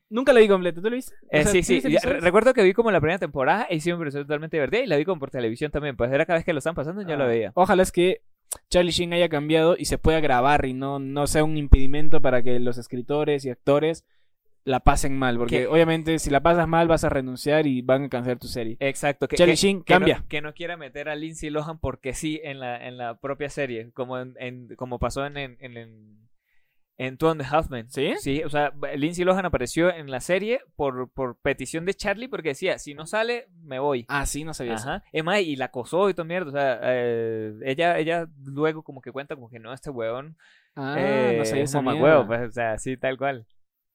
[0.10, 1.16] Nunca la vi completa, ¿tú la viste?
[1.24, 1.82] O Eh, sea, sí, sí,
[2.20, 4.98] recuerdo que vi como la primera temporada y sí me pareció totalmente divertida y la
[4.98, 7.24] vi como por televisión también, pues era cada vez que lo están pasando yo lo
[7.24, 7.52] Ah, veía.
[7.56, 8.22] Ojalá es que
[8.70, 12.44] Charlie Sheen haya cambiado y se pueda grabar y no, no sea un impedimento para
[12.44, 14.06] que los escritores y actores
[14.66, 15.38] la pasen mal.
[15.38, 18.48] Porque Que- obviamente si la pasas mal vas a renunciar y van a cancelar tu
[18.48, 18.78] serie.
[18.80, 20.24] Exacto, que, Charlie que- Sheen, que no- cambia.
[20.30, 23.90] que no quiera meter a Lindsay Lohan porque sí en la, en la propia serie,
[23.94, 26.23] como, en, en- como pasó en, en, en,
[26.98, 27.90] en, Two and a Half Men.
[27.90, 28.14] ¿Sí?
[28.20, 32.50] Sí, o sea, Lindsay Lohan apareció en la serie por, por petición de Charlie porque
[32.50, 34.06] decía, si no sale, me voy.
[34.08, 34.90] Ah, sí, no sabía eso.
[34.90, 35.04] Ajá.
[35.12, 36.50] Es más, y la acosó y todo mierda.
[36.50, 40.38] O sea, eh, ella, ella luego como que cuenta como que no, este huevón
[40.76, 42.28] Ah, eh, no sabía es mamahuevo, mierda.
[42.28, 43.46] pues, o sea, sí, tal cual.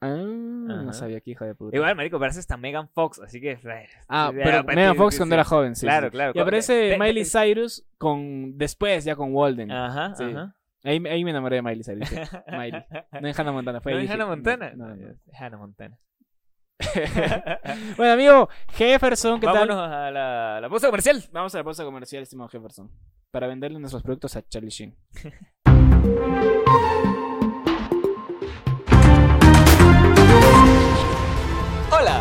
[0.01, 1.77] Ah, no sabía que hijo de puta.
[1.77, 3.53] Igual, marico, parece hasta Megan Fox, así que...
[3.53, 5.87] eh, Ah, ya, pero pues, Megan Fox cuando era joven, sí.
[5.87, 6.11] Claro, sí.
[6.13, 6.33] claro.
[6.37, 9.73] Y aparece Miley Cyrus con después, ya con Walden.
[9.73, 10.23] Ajá, Sí.
[10.25, 10.55] ajá.
[10.85, 12.09] Ahí, ahí me enamoré de Miley Cyrus.
[12.49, 12.85] Miley.
[13.21, 14.73] No en Hannah Montana, fue ¿No dije, Hannah Montana?
[14.77, 15.15] no, no, no.
[15.39, 15.99] Hannah Montana.
[17.97, 19.93] bueno, amigo Jefferson, ¿qué Vámonos tal?
[19.93, 21.25] a la, la pausa comercial.
[21.33, 22.89] Vamos a la pausa comercial, estimado Jefferson,
[23.33, 24.97] para venderle nuestros productos a Charlie Sheen.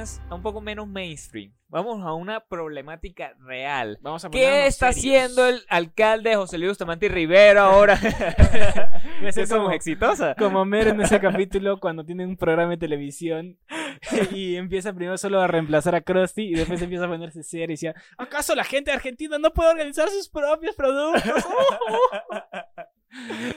[0.00, 1.52] Más, a un poco menos mainstream.
[1.68, 3.98] Vamos a una problemática real.
[4.00, 5.24] Vamos a ¿Qué está serios.
[5.24, 7.96] haciendo el alcalde José Luis Bustamante Rivero ahora?
[9.22, 10.34] Me siento ¿Es como exitosa?
[10.36, 13.58] Como Mer en ese capítulo cuando tiene un programa de televisión
[14.32, 17.68] y empieza primero solo a reemplazar a Krusty y después empieza a ponerse serio y
[17.68, 21.22] decía, ¿acaso la gente de Argentina no puede organizar sus propios productos?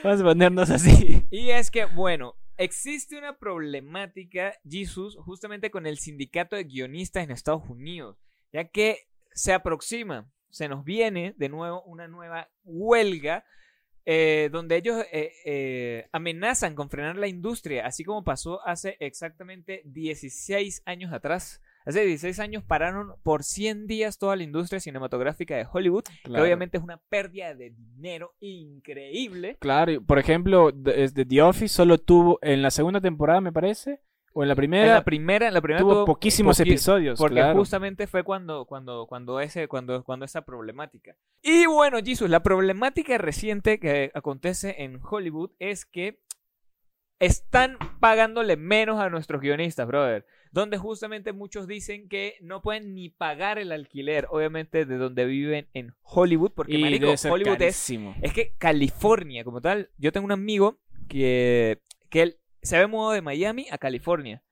[0.04, 1.26] Vamos a ponernos así.
[1.30, 7.30] Y es que, bueno, existe una problemática, Jesus, justamente con el sindicato de guionistas en
[7.30, 8.18] Estados Unidos,
[8.52, 13.44] ya que se aproxima, se nos viene de nuevo una nueva huelga.
[14.06, 19.80] eh, donde ellos eh, eh, amenazan con frenar la industria, así como pasó hace exactamente
[19.86, 21.62] 16 años atrás.
[21.86, 26.78] Hace 16 años pararon por 100 días toda la industria cinematográfica de Hollywood, que obviamente
[26.78, 29.56] es una pérdida de dinero increíble.
[29.60, 34.00] Claro, por ejemplo, The Office solo tuvo en la segunda temporada, me parece,
[34.36, 37.18] o en la En primera, la primera, en la primera tuvo tuvo poquísimos poqui- episodios.
[37.18, 37.56] Porque claro.
[37.56, 41.16] justamente fue cuando, cuando, cuando, ese, cuando, cuando esa problemática.
[41.40, 46.18] Y bueno, Jesus, la problemática reciente que acontece en Hollywood es que
[47.18, 50.26] están pagándole menos a nuestros guionistas, brother.
[50.50, 55.68] Donde justamente muchos dicen que no pueden ni pagar el alquiler, obviamente, de donde viven
[55.74, 58.14] en Hollywood, porque Y marico, Hollywood es carísimo.
[58.22, 63.12] es que California, como tal, yo tengo un amigo que, que él se había mudado
[63.12, 64.42] de Miami a California.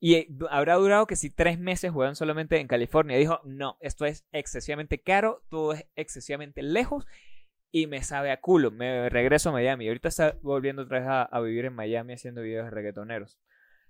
[0.00, 3.16] Y eh, habrá durado que si tres meses juegan solamente en California.
[3.16, 7.06] Dijo, no, esto es excesivamente caro, todo es excesivamente lejos
[7.70, 8.70] y me sabe a culo.
[8.70, 9.88] Me regreso a Miami.
[9.88, 13.38] Ahorita está volviendo otra vez a, a vivir en Miami haciendo videos de reggaetoneros.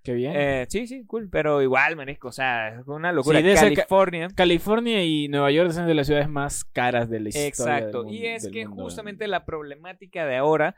[0.04, 0.32] Qué bien.
[0.36, 1.28] Eh, sí, sí, cool.
[1.30, 3.40] Pero igual, manisco, o sea, es una locura.
[3.40, 4.28] Sí, ca- California.
[4.34, 7.48] California y Nueva York son de las ciudades más caras de la historia.
[7.48, 8.04] Exacto.
[8.04, 8.84] del Y es que mundo.
[8.84, 10.76] justamente la problemática de ahora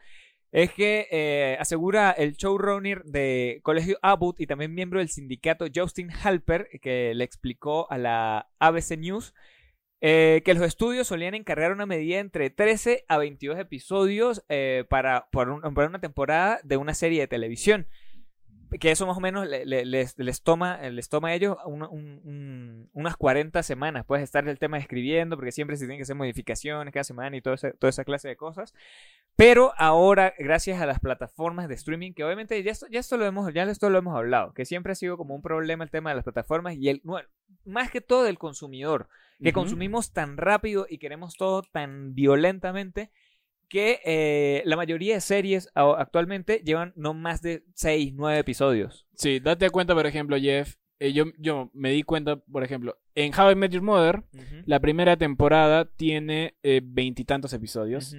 [0.53, 6.11] es que eh, asegura el showrunner de Colegio Abbott y también miembro del sindicato Justin
[6.11, 9.33] Halper, que le explicó a la ABC News
[10.01, 15.29] eh, que los estudios solían encargar una medida entre 13 a 22 episodios eh, para,
[15.31, 17.87] para una temporada de una serie de televisión.
[18.79, 22.21] Que eso más o menos le- le- les, toma, les toma a ellos un- un-
[22.25, 24.07] un- unas 40 semanas.
[24.07, 27.41] Puedes estar el tema escribiendo, porque siempre se tienen que hacer modificaciones cada semana y
[27.43, 28.73] todo ese- toda esa clase de cosas.
[29.35, 33.27] Pero ahora, gracias a las plataformas de streaming, que obviamente ya esto, ya esto lo
[33.27, 36.11] hemos, ya esto lo hemos hablado, que siempre ha sido como un problema el tema
[36.11, 37.29] de las plataformas y el, bueno,
[37.65, 39.09] más que todo del consumidor,
[39.43, 43.11] que consumimos tan rápido y queremos todo tan violentamente
[43.69, 49.07] que eh, la mayoría de series actualmente llevan no más de 6, 9 episodios.
[49.15, 50.75] Sí, date cuenta, por ejemplo, Jeff.
[50.99, 54.25] eh, yo, yo me di cuenta, por ejemplo, en How I Met Your Mother,
[54.67, 58.17] la primera temporada tiene eh, veintitantos episodios.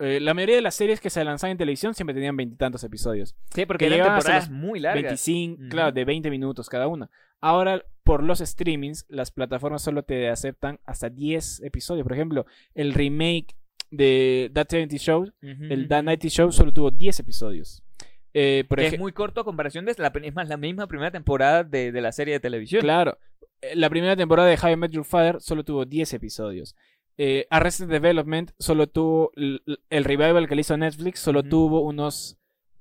[0.00, 3.34] Eh, la mayoría de las series que se lanzaban en televisión siempre tenían veintitantos episodios.
[3.54, 5.02] Sí, porque que eran temporadas muy largas.
[5.02, 5.68] 25, Ujú.
[5.70, 7.10] claro, de 20 minutos cada una.
[7.40, 12.04] Ahora, por los streamings, las plataformas solo te aceptan hasta 10 episodios.
[12.04, 13.54] Por ejemplo, el remake
[13.90, 15.88] de That 70 Show, el.
[15.88, 17.82] That 90 Show, solo tuvo 10 episodios.
[18.32, 21.64] Eh, por es muy corto a comparación de la, es más, la misma primera temporada
[21.64, 22.80] de, de la serie de televisión.
[22.80, 23.18] Claro.
[23.60, 26.76] Eh, La primera temporada de How I Met Your Father solo tuvo 10 episodios.
[27.18, 29.32] Eh, Arrested Development solo tuvo.
[29.36, 32.38] El revival que le hizo Netflix solo tuvo unos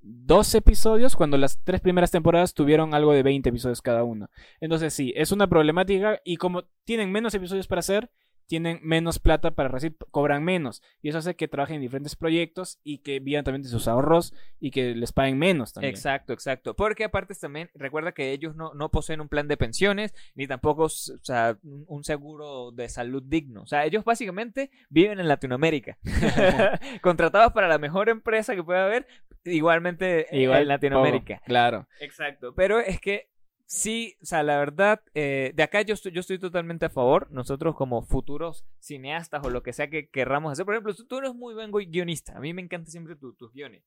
[0.10, 4.30] 12 episodios, cuando las tres primeras temporadas tuvieron algo de 20 episodios cada una.
[4.62, 6.22] Entonces, sí, es una problemática.
[6.24, 8.10] Y como tienen menos episodios para hacer,
[8.48, 10.82] tienen menos plata para recibir, cobran menos.
[11.02, 14.34] Y eso hace que trabajen en diferentes proyectos y que vivan también de sus ahorros
[14.60, 15.94] y que les paguen menos también.
[15.94, 16.76] Exacto, exacto.
[16.76, 20.86] Porque aparte también, recuerda que ellos no, no poseen un plan de pensiones, ni tampoco
[20.86, 23.64] o sea, un seguro de salud digno.
[23.64, 25.98] O sea, ellos básicamente viven en Latinoamérica.
[27.02, 29.08] Contratados para la mejor empresa que pueda haber,
[29.44, 31.36] igualmente eh, Igual en Latinoamérica.
[31.36, 31.88] poco, claro.
[32.00, 32.54] Exacto.
[32.56, 33.30] Pero es que
[33.68, 37.30] sí, o sea, la verdad, eh, de acá yo estoy, yo estoy totalmente a favor.
[37.32, 40.66] Nosotros como futuros cineastas o lo que sea que querramos hacer.
[40.66, 42.36] Por ejemplo, tú, eres muy buen gui- guionista.
[42.36, 43.84] A mí me encantan siempre tu- tus guiones.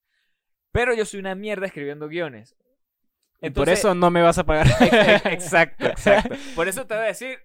[0.70, 2.54] Pero yo soy una mierda escribiendo guiones.
[3.42, 4.66] Y por eso no me vas a pagar.
[5.24, 6.36] Exacto, exacto.
[6.54, 7.38] Por eso te voy a decir,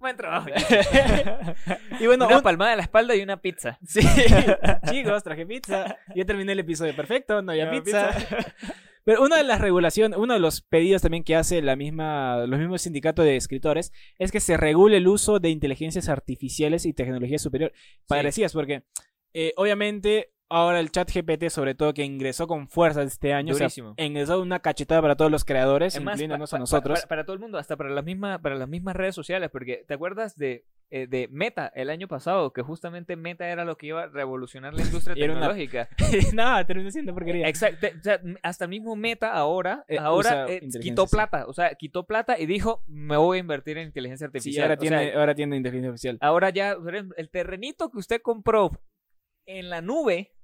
[0.00, 0.48] buen trabajo.
[2.00, 3.78] y bueno, una un- palmada en la espalda y una pizza.
[3.86, 4.00] Sí,
[4.90, 5.96] chicos, traje pizza.
[6.14, 8.10] Ya terminé el episodio perfecto, no había No, pizza.
[9.06, 12.58] Pero una de las regulaciones, uno de los pedidos también que hace la misma, los
[12.58, 17.38] mismos sindicatos de escritores es que se regule el uso de inteligencias artificiales y tecnología
[17.38, 17.72] superior.
[18.08, 18.82] Parecidas, porque
[19.32, 23.56] eh, obviamente ahora el chat GPT, sobre todo que ingresó con fuerza este año, o
[23.56, 26.98] sea, ingresó una cachetada para todos los creadores, Es más, incluyéndonos pa- a nosotros.
[27.00, 29.84] Para, para todo el mundo, hasta para las mismas, para las mismas redes sociales, porque
[29.86, 32.52] ¿te acuerdas de, eh, de Meta el año pasado?
[32.52, 35.88] Que justamente Meta era lo que iba a revolucionar la industria tecnológica.
[36.34, 37.48] Nada, terminó siendo porquería.
[37.48, 37.86] Exacto.
[37.98, 41.10] O sea, hasta el mismo Meta ahora, Eh, ahora usa eh, quitó sí.
[41.16, 41.46] plata.
[41.46, 44.62] O sea, quitó plata y dijo, me voy a invertir en inteligencia Sí, artificial.
[44.64, 46.18] ahora O sea, tiene, ahora tiene inteligencia artificial.
[46.20, 46.76] Ahora ya,
[47.16, 48.70] el terrenito que usted compró
[49.46, 50.35] en la nube,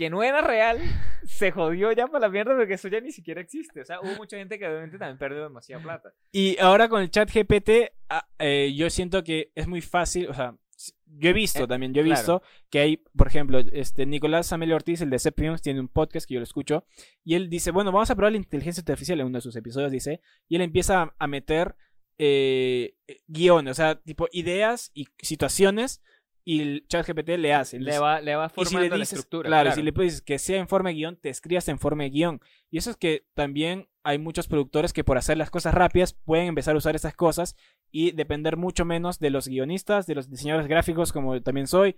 [0.00, 0.78] que no era real,
[1.26, 3.82] se jodió ya para la mierda porque eso ya ni siquiera existe.
[3.82, 6.14] O sea, hubo mucha gente que obviamente también perdió demasiada plata.
[6.32, 10.32] Y ahora con el chat GPT, ah, eh, yo siento que es muy fácil, o
[10.32, 10.56] sea,
[11.04, 12.18] yo he visto Eh, también, yo he claro.
[12.18, 15.88] visto que hay, por ejemplo, este Nicolás Amelio Ortiz, el de Zep Films, tiene un
[15.88, 16.86] podcast que yo lo escucho,
[17.22, 19.92] y él dice, bueno, vamos a probar la inteligencia artificial en uno de sus episodios,
[19.92, 21.76] dice, y él empieza a, a meter
[22.16, 22.94] eh,
[23.26, 26.00] guiones, o sea, tipo ideas y situaciones,
[26.44, 27.78] y el chat GPT le hace.
[27.78, 29.48] Le va, le va Y si formando le la estructura.
[29.48, 32.10] claro, si le dices que sea en forma de guion, te escribas en forma de
[32.10, 32.40] guion.
[32.70, 36.48] Y eso es que también hay muchos productores que por hacer las cosas rápidas pueden
[36.48, 37.56] empezar a usar esas cosas
[37.92, 41.96] y depender mucho menos de los guionistas, de los diseñadores gráficos, como también soy,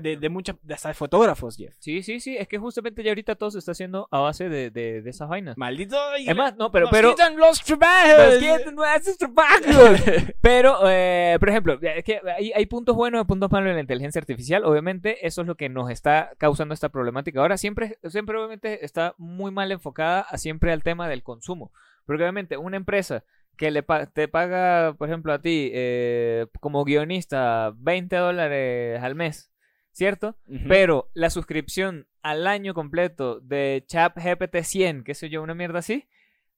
[0.00, 1.74] de, de muchas, de hasta de fotógrafos, Jeff.
[1.78, 4.70] Sí, sí, sí, es que justamente ya ahorita todo se está haciendo a base de,
[4.70, 5.56] de, de esas vainas.
[5.56, 5.96] Maldito.
[6.14, 8.34] Es más, no, pero, nos pero, quitan los trabajos.
[8.34, 10.00] Nos quitan nuestros trabajos.
[10.40, 13.80] Pero, eh, por ejemplo, es que hay, hay puntos buenos y puntos malos en la
[13.80, 14.64] inteligencia artificial.
[14.64, 17.40] Obviamente, eso es lo que nos está causando esta problemática.
[17.40, 21.72] Ahora, siempre, siempre obviamente, está muy mal enfocada a siempre al tema del consumo.
[22.04, 23.24] Porque obviamente, una empresa
[23.56, 29.14] que le pa- te paga, por ejemplo, a ti, eh, como guionista, 20 dólares al
[29.14, 29.50] mes,
[29.92, 30.36] ¿cierto?
[30.68, 35.78] Pero la suscripción al año completo de Chat GPT 100, qué sé yo, una mierda
[35.78, 36.08] así,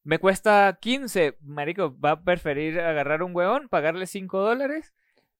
[0.02, 1.36] me cuesta 15.
[1.42, 4.94] Marico, va a preferir agarrar un huevón, pagarle 5 dólares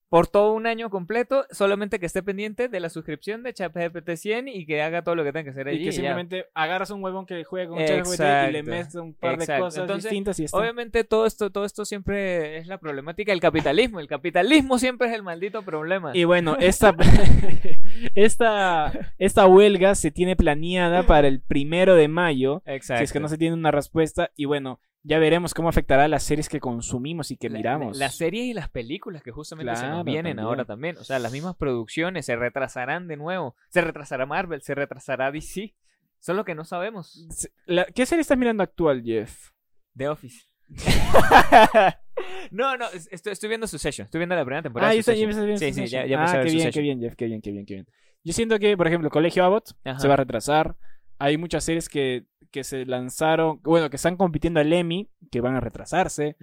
[0.08, 4.16] por todo un año completo, solamente que esté pendiente de la suscripción de Chat GPT
[4.16, 5.82] 100 y que haga todo lo que tenga que hacer allí.
[5.82, 5.92] Y que ya.
[5.92, 9.82] simplemente agarras un huevón que juega con ChatGPT y le metes un par de cosas
[9.82, 10.56] Entonces, distintas y está.
[10.56, 14.00] Obviamente todo esto, todo esto siempre es la problemática del capitalismo.
[14.00, 16.12] El capitalismo siempre es el maldito problema.
[16.14, 16.96] Y bueno, esta,
[18.14, 22.62] esta, esta huelga se tiene planeada para el primero de mayo.
[22.64, 23.00] Exacto.
[23.00, 24.30] Si es que no se tiene una respuesta.
[24.36, 27.96] Y bueno, ya veremos cómo afectará a las series que consumimos y que La- miramos.
[27.96, 30.38] la- Las series y las películas que justamente se nos vienen también.
[30.46, 30.96] ahora también.
[30.98, 33.54] O sea, las mismas producciones se retrasarán de nuevo.
[33.70, 35.74] Se retrasará Marvel, se retrasará DC.
[36.18, 37.26] Solo que no sabemos.
[37.66, 39.50] La- ¿Qué serie estás mirando actual, Jeff?
[39.96, 40.44] The Office.
[42.50, 44.04] no, no, es- estoy, estoy viendo Succession.
[44.06, 44.90] Estoy viendo la primera temporada.
[44.90, 47.26] Ah, yo a ver Sí, sí, ya, ya Ah, qué bien, qué bien, Jeff, qué
[47.26, 47.86] bien, qué bien, qué bien.
[48.24, 49.98] Yo siento que, por ejemplo, Colegio Abbott Ajá.
[49.98, 50.76] se va a retrasar.
[51.18, 55.54] Hay muchas series que, que se lanzaron, bueno, que están compitiendo al Emmy, que van
[55.56, 56.36] a retrasarse.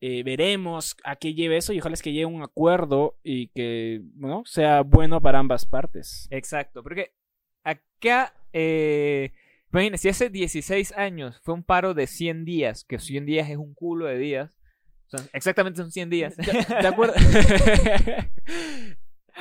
[0.00, 4.00] Eh, veremos a qué lleve eso y ojalá es que llegue un acuerdo y que,
[4.14, 6.26] bueno, sea bueno para ambas partes.
[6.30, 7.12] Exacto, porque
[7.62, 9.32] acá, eh,
[9.72, 13.56] imagínense, si hace 16 años fue un paro de 100 días, que 100 días es
[13.58, 14.56] un culo de días,
[15.08, 16.36] son- exactamente son 100 días.
[16.36, 17.14] ¿De acuerdo?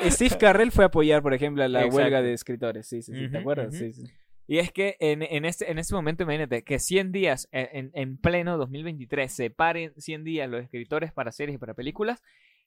[0.10, 1.98] Steve Carrell fue a apoyar, por ejemplo, a la Exacto.
[1.98, 2.86] huelga de escritores.
[2.88, 3.30] Sí, sí, sí.
[3.30, 3.74] ¿Te acuerdas?
[3.76, 4.04] Sí, sí.
[4.48, 7.92] Y es que en, en este, en este momento, imagínate, que 100 días, eh, en,
[7.94, 12.22] en pleno 2023, se paren 100 días los escritores para series y para películas,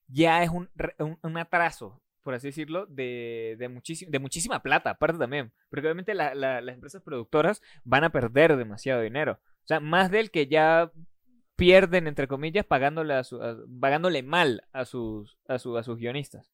[0.09, 0.68] ya es un,
[1.22, 5.53] un, atraso, por así decirlo, de, de, muchísimo, de muchísima plata, aparte también.
[5.70, 9.39] Porque obviamente la- la- las empresas productoras van a perder demasiado dinero.
[9.64, 10.91] O sea, más del que ya
[11.57, 13.14] pierden, entre comillas, pagándole,
[13.81, 16.51] pagándole mal a sus, a, su- a sus guionistas.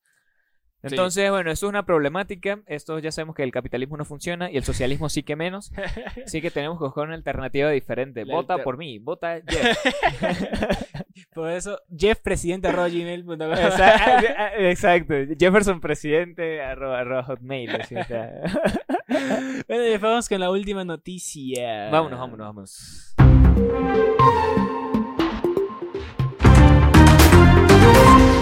[0.88, 0.94] Sí.
[0.94, 2.60] Entonces, bueno, eso es una problemática.
[2.66, 5.72] Esto ya sabemos que el capitalismo no funciona y el socialismo sí que menos.
[6.24, 8.24] Así que tenemos que buscar una alternativa diferente.
[8.24, 9.78] La vota alter- por mí, vota Jeff.
[11.32, 13.38] Por eso, Jeff Presidente arroba com.
[13.40, 15.14] Exa- Exacto.
[15.38, 17.70] Jefferson presidente arroba, arroba hotmail.
[17.70, 17.94] así.
[19.68, 21.88] Bueno, Jeff, vamos con la última noticia.
[21.90, 23.14] vámonos, vámonos, vámonos.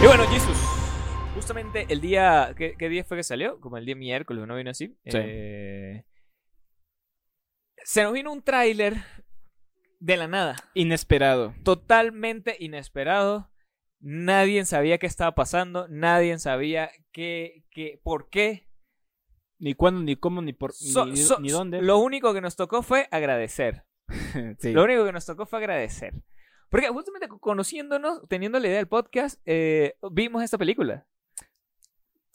[0.03, 0.25] Y bueno.
[1.53, 2.55] Justamente el día.
[2.57, 3.61] ¿qué, qué día fue que salió?
[3.61, 4.89] Como el día miércoles, ¿no vino así?
[5.05, 5.19] Sí.
[5.19, 6.05] Eh,
[7.85, 8.95] se nos vino un tráiler
[10.01, 10.57] de la nada.
[10.75, 11.55] Inesperado.
[11.63, 13.51] totalmente inesperado.
[14.01, 18.69] Nadie sabía qué estaba pasando, nadie sabía qué, qué, por qué.
[19.59, 21.83] Ni cuándo, ni cómo, ni por So- ni, so- ni dónde.
[21.83, 23.85] Lo único que nos tocó fue agradecer.
[24.59, 24.73] Sí.
[24.73, 26.15] Lo único que nos tocó fue agradecer.
[26.71, 31.07] Porque justamente conociéndonos, teniendo la idea del podcast, eh, vimos esta película.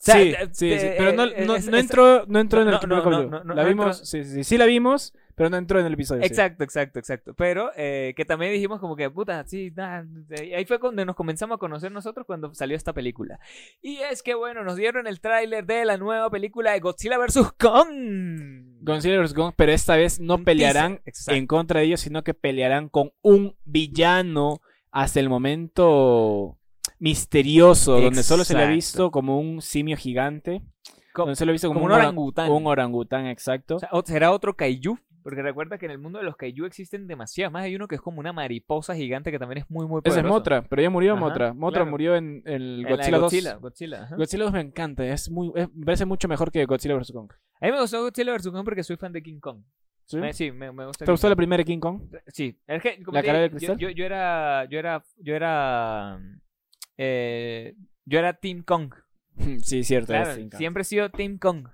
[0.00, 2.38] sea, sí, eh, sí, sí, eh, pero no, eh, no, es- no es- entró, no
[2.38, 3.42] entró en el primer capítulo.
[3.54, 6.22] la vimos, sí, sí, sí, la vimos, pero no entró en el episodio.
[6.22, 7.34] Exacto, exacto, exacto.
[7.34, 10.04] Pero eh, que también dijimos como que, puta, sí, nah,
[10.56, 13.40] ahí fue cuando nos comenzamos a conocer nosotros cuando salió esta película.
[13.82, 17.52] Y es que, bueno, nos dieron el tráiler de la nueva película de Godzilla vs.
[17.58, 18.78] Kong.
[18.82, 19.34] Godzilla vs.
[19.34, 23.56] Kong, pero esta vez no pelearán en contra de ellos, sino que pelearán con un
[23.64, 26.57] villano hasta el momento
[26.98, 30.62] misterioso, donde solo se le ha visto como un simio gigante.
[31.12, 32.50] Co- donde se le ha visto como, como un ora- orangután.
[32.50, 33.76] Un orangután, exacto.
[33.76, 34.98] O sea, o- será otro kaiju.
[35.22, 37.64] Porque recuerda que en el mundo de los kaiju existen demasiadas más.
[37.64, 40.20] Hay uno que es como una mariposa gigante que también es muy, muy Esa poderoso.
[40.20, 41.52] es Motra, pero ya murió Ajá, Motra.
[41.54, 41.90] Motra claro.
[41.90, 43.20] murió en el En la de Godzilla 2.
[43.20, 44.16] Godzilla, Godzilla, ajá.
[44.16, 47.12] Godzilla 2 me encanta, es muy, es- me parece mucho mejor que Godzilla vs.
[47.12, 47.30] Kong.
[47.60, 48.48] A mí me gustó Godzilla vs.
[48.50, 49.62] Kong porque soy fan de King Kong.
[50.06, 50.16] ¿Sí?
[50.16, 51.04] Me- Sí, me, me gusta.
[51.04, 52.00] ¿Te gustó la primera de King Kong?
[52.28, 53.76] Sí, es que, como ¿La cara digo, de cristal?
[53.76, 56.18] Yo, yo, yo era, yo era, yo era,
[56.98, 57.74] eh,
[58.04, 58.92] yo era Team Kong.
[59.62, 60.08] sí, cierto.
[60.12, 60.54] Claro, Kong.
[60.56, 61.68] siempre he sido Team Kong.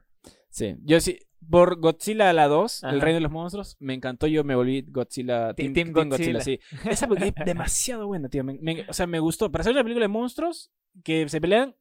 [0.51, 1.19] Sí, yo sí.
[1.51, 2.95] Por Godzilla la 2, Ajá.
[2.95, 4.27] El Reino de los Monstruos, me encantó.
[4.27, 5.53] Yo me volví Godzilla.
[5.53, 6.41] Team, Team Team Godzilla.
[6.41, 6.59] sí.
[6.89, 8.45] Esa película es demasiado buena, tío.
[8.45, 9.51] Me- me- o sea, me gustó.
[9.53, 10.73] Para hacer una película de monstruos
[11.03, 11.75] que se pelean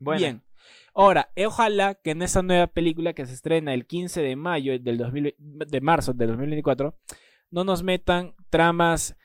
[0.00, 0.42] Bueno, bien.
[0.92, 4.98] Ahora, ojalá que en esa nueva película que se estrena el 15 de mayo del
[4.98, 6.98] 2000 de marzo del 2024
[7.52, 9.16] no nos metan tramas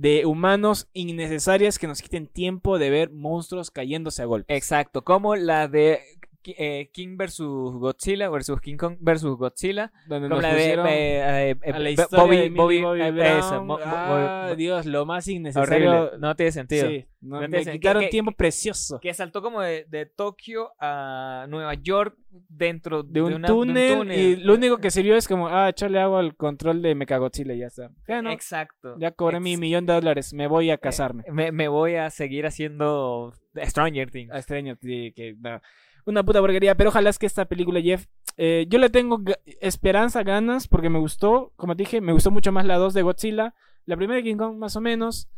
[0.00, 4.56] de humanos innecesarias que nos quiten tiempo de ver monstruos cayéndose a golpes.
[4.56, 6.00] Exacto, como la de
[6.44, 9.92] eh, King versus Godzilla versus King Kong versus Godzilla.
[10.08, 13.00] Donde nos la de pusieron eh, eh, a la Bo- historia Bobby, de Bobby, Bobby
[13.02, 15.90] eh, Bo- Ah, Bo- Dios, lo más innecesario.
[15.90, 16.88] horrible, no tiene sentido.
[16.88, 18.98] Sí, no, No me tiene quitaron que- que- tiempo precioso.
[19.00, 22.16] Que saltó como de, de Tokio a Nueva York
[22.48, 26.20] dentro de un, una- túnel, y lo único que sirvió es como, ah, echarle agua
[26.20, 27.90] al control de Mechagodzilla y ya está.
[28.06, 28.96] Bueno, Exacto.
[28.98, 31.24] ya cobré mi Ex- millón de dólares, me voy a casarme.
[31.30, 34.32] Me, me voy a seguir haciendo Stranger Things.
[34.32, 35.60] a Stranger Things, que no,
[36.06, 39.22] una puta porquería, pero ojalá es que esta película, Jeff, eh, yo le tengo
[39.60, 43.02] esperanza, ganas, porque me gustó, como te dije, me gustó mucho más la 2 de
[43.02, 43.54] Godzilla,
[43.86, 45.28] la primera de King Kong más o menos,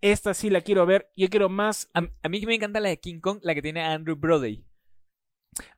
[0.00, 2.98] esta sí la quiero ver, yo quiero más, A, a mí me encanta la de
[3.00, 4.64] King Kong, la que tiene a Andrew Brody.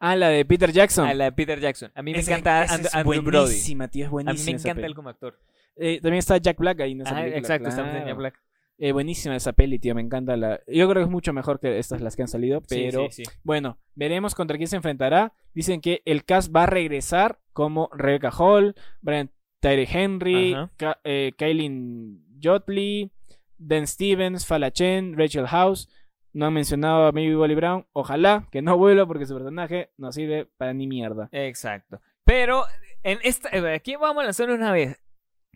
[0.01, 1.07] ah, la de Peter Jackson.
[1.07, 1.93] A la de Peter Jackson.
[1.95, 3.45] A mí me encanta esa And- es Andrew Brody.
[3.47, 5.39] buenísima, tío, es A mí buenísima me encanta él como actor.
[5.77, 8.07] Eh, también está Jack Black ahí en esa Ajá, película, exacto, está claro.
[8.07, 8.43] Jack Black.
[8.81, 10.61] Eh, buenísima esa peli, tío, me encanta la...
[10.69, 13.03] Yo creo que es mucho mejor que estas las que han salido, pero...
[13.09, 13.31] Sí, sí, sí.
[13.43, 15.33] Bueno, veremos contra quién se enfrentará.
[15.53, 20.55] Dicen que el cast va a regresar como Rebecca Hall, Brian Tyree Henry.
[20.77, 23.11] Ka- eh, Kaylin Jotley,
[23.59, 25.89] Dan Stevens, Fala Chen, Rachel House.
[26.33, 27.85] No han mencionado a Maybe Wally Brown.
[27.93, 31.29] Ojalá que no vuelva porque su personaje no sirve para ni mierda.
[31.33, 32.01] Exacto.
[32.25, 32.63] Pero
[33.03, 35.03] en esta, eh, aquí vamos a lanzar una vez.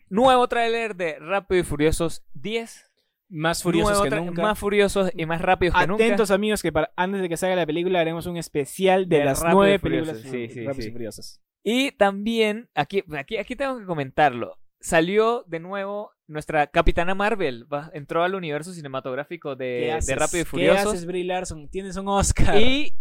[0.09, 2.91] Nuevo tráiler de Rápido y Furiosos 10.
[3.29, 4.41] Más furiosos que nunca.
[4.41, 6.03] Más furiosos y más rápidos que nunca.
[6.03, 9.25] Atentos amigos que para, antes de que salga la película haremos un especial de, De
[9.25, 10.87] las nueve películas sí, sí, sí.
[10.87, 11.41] y Furiosos.
[11.63, 14.59] Y también, aquí, aquí, aquí tengo que comentarlo.
[14.81, 17.65] Salió de nuevo nuestra Capitana Marvel.
[17.73, 20.15] va- entró al universo cinematográfico ¿Qué de?
[20.15, 20.87] Rápido y ¿Qué Furiosos.
[20.93, 21.69] haces, Brie Larson?
[21.69, 22.57] Tienes un Oscar.
[22.61, 22.93] Y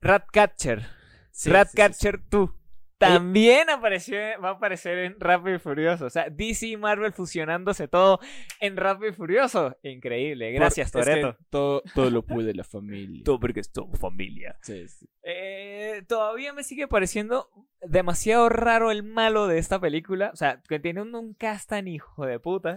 [0.00, 0.86] Ratcatcher.
[1.46, 2.50] Ratcatcher 2.
[2.98, 6.06] También apareció, va a aparecer en Rápido y Furioso.
[6.06, 8.20] O sea, DC y Marvel fusionándose todo
[8.60, 9.76] en Rápido y Furioso.
[9.82, 10.52] Increíble.
[10.52, 11.38] Gracias, Por- es que Toreto.
[11.50, 13.22] todo, todo lo pude la familia.
[13.24, 14.56] Tú porque es tu familia.
[14.62, 15.06] Sí, sí.
[15.22, 17.48] Eh, todavía me sigue pareciendo
[17.82, 20.30] demasiado raro el malo de esta película.
[20.32, 22.74] O sea, que tiene un, un cast tan hijo de puta,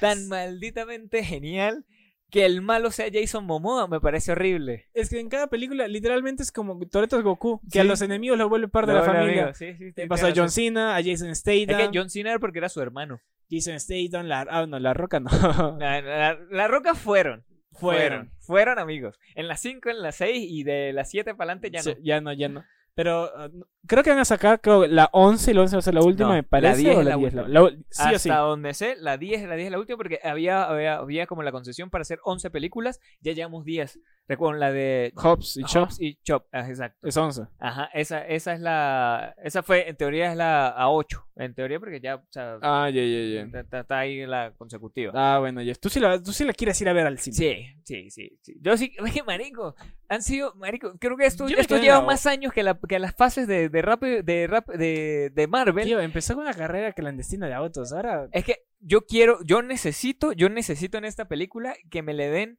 [0.00, 1.84] tan malditamente genial,
[2.32, 4.88] que el malo sea Jason Momoa me parece horrible.
[4.94, 7.88] Es que en cada película literalmente es como Toreto es Goku, que a Sí.
[7.88, 9.52] los enemigos los vuelve parte de la familia.
[9.54, 10.32] Sí, sí, tiene pasó a.
[10.34, 11.90] John Cena, a Jason Es Statham.
[11.92, 13.20] que John Cena era porque era su hermano.
[13.50, 15.28] Jason Statham, la, ah, no, la Roca no.
[15.78, 17.44] La, la- la Roca fueron.
[17.72, 18.30] Fueron.
[18.30, 18.32] Fueron.
[18.40, 19.18] Fueron amigos.
[19.34, 21.96] En las 5, en las 6 y de las 7 para adelante ya Sí, no.
[22.02, 22.64] ya no, ya no.
[22.94, 25.82] Pero no- creo que van a sacar creo, la 11 y la 11 va a
[25.82, 26.72] ser la última, No, me parece.
[26.72, 27.48] la 10 o la la 10, última.
[27.48, 28.28] la- sí Hasta o sí.
[28.50, 31.52] donde sé, la 10, la 10 es la última porque había, había, había como la
[31.52, 33.00] concesión para hacer 11 películas.
[33.20, 33.98] Ya llevamos 10.
[34.28, 36.46] Recuerdo la de Hobbs y Chop Hobbs y Chop.
[36.52, 37.06] Ah, exacto.
[37.08, 37.42] es 11.
[37.58, 39.34] Ajá, esa, esa es la.
[39.42, 41.24] Esa fue, en teoría, es la A8.
[41.36, 42.16] En teoría, porque ya.
[42.16, 43.60] O sea, Ah, ya, ya, ya.
[43.60, 45.12] está, ahí la consecutiva.
[45.14, 45.74] Ah, bueno, ya.
[45.74, 47.34] Tú sí, la, tú sí la quieres ir a ver al cine.
[47.36, 48.54] Sí, sí, sí, sí.
[48.60, 49.74] Yo sí, es que marico,
[50.12, 53.46] han sido, marico, creo que esto, lleva la- más años que, la, que las fases
[53.46, 55.84] de, de rap, de rap, de, de Marvel.
[55.86, 57.92] Tío, empezó con una carrera clandestina de autos.
[57.92, 62.28] Ahora Es que yo quiero, yo necesito, yo necesito en esta película que me le
[62.30, 62.58] den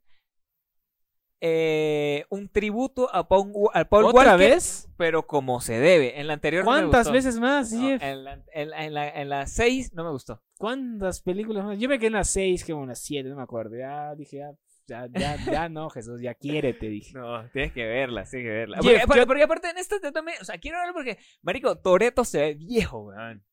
[1.45, 4.87] eh, un tributo a Paul, a Paul ¿Otra Walker, vez?
[4.95, 6.19] pero como se debe.
[6.19, 7.11] En la anterior no me ¿Cuántas gustó.
[7.13, 8.01] veces más, No, Jeff?
[8.01, 10.41] en, la, en, la, en, la, en la 6 no me gustó.
[10.57, 11.77] ¿Cuántas películas más?
[11.79, 13.75] Yo me quedé en las 6, que en las 7, no me acuerdo.
[13.75, 14.51] Ya dije, ya,
[14.87, 17.13] ya, ya, ya no, Jesús, ya quiérete, dije.
[17.17, 18.77] No, tienes que verla, tienes que verla.
[18.81, 21.77] Jeff, Porque, yo- porque aparte en esto yo también, o sea, quiero verlo porque, marico,
[21.77, 23.43] Toreto se ve viejo, weón.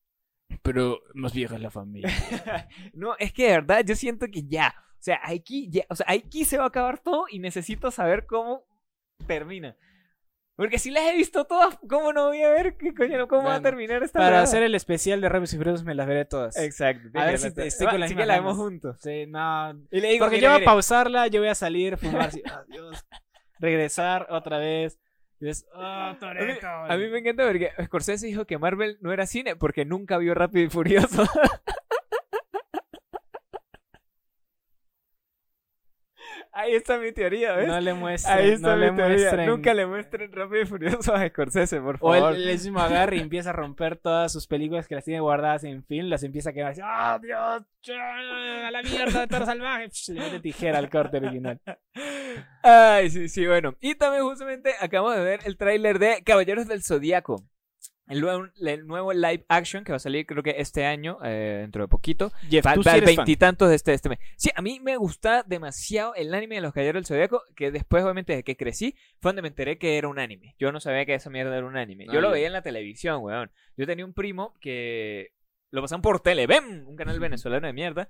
[0.63, 2.09] Pero más vieja es la familia.
[2.93, 6.05] No, es que de verdad yo siento que ya, o sea, aquí, ya, o sea,
[6.09, 8.65] aquí se va a acabar todo y necesito saber cómo
[9.27, 9.75] termina.
[10.61, 13.55] Porque si las he visto todas, ¿cómo no voy a ver qué coño, cómo va
[13.55, 16.55] a terminar esta Para hacer el especial de Rápidos y Furiosos me las veré todas.
[16.55, 17.09] Exacto.
[17.15, 18.99] A ver si estoy con Ah, las que la vemos juntos.
[19.01, 19.71] Sí, no.
[19.89, 23.03] Y le digo, Porque yo voy a pausarla, yo voy a salir, fumar, así, adiós,
[23.57, 24.99] regresar otra vez.
[25.39, 26.67] Es, oh, A mí, Toretto.
[26.67, 30.35] a mí me encanta porque Scorsese dijo que Marvel no era cine porque nunca vio
[30.35, 31.23] Rápido y Furioso.
[36.53, 37.67] Ahí está mi teoría, ¿ves?
[37.67, 39.15] No le muestren, Ahí está no le mi teoría.
[39.17, 39.45] muestren.
[39.45, 42.33] Nunca le muestren Rápido y Furioso a Scorsese, por O favor.
[42.35, 45.63] él, él mismo agarra y empieza a romper todas sus películas que las tiene guardadas
[45.63, 47.63] en film, las empieza a quemar ¡ah, Dios!
[47.95, 49.89] ¡A la mierda de Toro Salvaje!
[50.09, 51.59] Le mete tijera al corte original.
[52.63, 53.75] Ay, sí, sí, bueno.
[53.79, 57.43] Y también justamente acabamos de ver el tráiler de Caballeros del Zodíaco.
[58.11, 61.59] El nuevo, el nuevo live action que va a salir creo que este año, eh,
[61.61, 62.31] dentro de poquito.
[62.49, 64.19] Jeff, Va tú va eres veintitantos de este, este mes.
[64.35, 68.03] Sí, a mí me gusta demasiado el anime de los Caballeros del Zodíaco, que después,
[68.03, 70.55] obviamente, de que crecí, fue donde me enteré que era un anime.
[70.59, 72.05] Yo no sabía que esa mierda era un anime.
[72.07, 73.49] Yo Ah, lo veía en la televisión, weón.
[73.77, 75.31] Yo tenía un primo que
[75.69, 78.09] lo pasaban por Televen, un canal venezolano de mierda.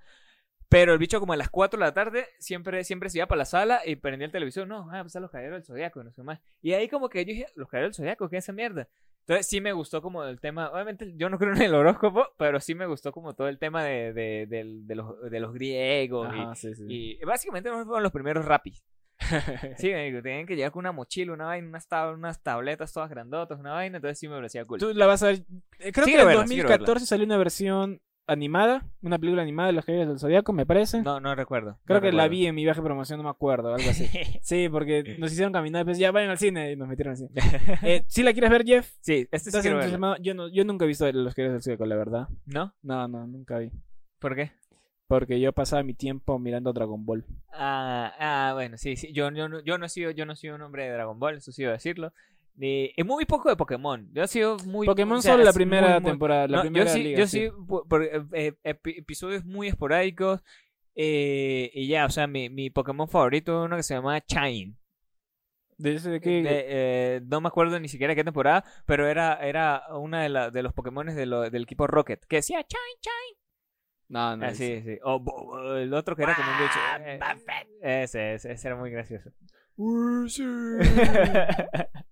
[0.68, 3.40] Pero el bicho como a las 4 de la tarde siempre, siempre se iba para
[3.40, 4.68] la sala y prendía el televisor.
[4.68, 6.40] No, ah, pues a los caballeros del Zodíaco, no sé más.
[6.62, 8.88] Y ahí como que yo dije, los caballeros del Zodíaco, ¿qué es esa mierda?
[9.22, 12.60] Entonces sí me gustó como el tema, obviamente yo no creo en el horóscopo, pero
[12.60, 16.34] sí me gustó como todo el tema de, de, de los, de los griegos.
[16.36, 16.86] y- Ajá, sí, sí.
[16.88, 18.84] y, básicamente no fueron los primeros rapis.
[19.78, 19.90] Sí,
[20.24, 23.74] tenían que llegar con una mochila, una vaina, unas, tab- unas tabletas todas grandotas, una
[23.74, 24.80] vaina, entonces sí me parecía cool.
[24.80, 25.46] Tú la vas a ver.
[25.80, 26.42] eh, Creo Sí, que en verla.
[26.42, 31.02] 2014 salió una versión animada, una película animada de los Caballeros del Zodiaco, me parece.
[31.02, 31.78] No, no recuerdo.
[31.86, 34.08] Creo no que la vi en mi viaje de promoción, no me acuerdo, algo así.
[34.42, 37.28] Sí, porque nos hicieron caminar, pues ya vayan al cine y nos metieron así.
[37.84, 38.90] Eh, ¿Sí la quieres ver, Jeff?
[39.02, 40.18] sí, este sí ¿Estás quiero verla.
[40.22, 42.28] Yo, no, yo nunca he visto los Caballeros del Zodiaco, la verdad.
[42.46, 42.74] ¿No?
[42.82, 43.72] No, no, nunca vi.
[44.20, 44.52] ¿Por qué?
[45.08, 47.26] Porque yo pasaba mi tiempo mirando Dragon Ball.
[47.52, 49.12] Ah, ah, bueno, sí, sí.
[49.12, 51.20] Yo, yo, no- yo no he sido, yo no he sido un hombre de Dragon
[51.20, 52.14] Ball, eso sí debo decirlo.
[52.60, 54.08] Y, y muy poco de Pokémon.
[54.14, 54.86] Yo he sido muy.
[54.86, 57.20] Pokémon o sea, solo la es primera muy, temporada, la No, primera yo sí, liga,
[57.20, 57.40] yo sí.
[57.48, 60.42] sí, por, por, eh, eh, epi- episodios muy esporádicos.
[60.96, 64.76] eh, y ya, o sea, mi, mi Pokémon favorito es uno que se llama Shine.
[65.78, 66.44] ¿De ese de qué?
[66.44, 70.52] De- eh, no me acuerdo ni siquiera qué temporada, pero era, era una de, la-
[70.52, 73.40] de los Pokémon de lo- del equipo Rocket, que decía Shine, Shine.
[74.10, 74.46] No, no.
[74.46, 74.84] Ah, ese.
[74.84, 75.00] sí.
[75.04, 76.80] O bo- el otro que era como un bicho.
[77.82, 79.32] eh, ese, ese, ese era muy gracioso.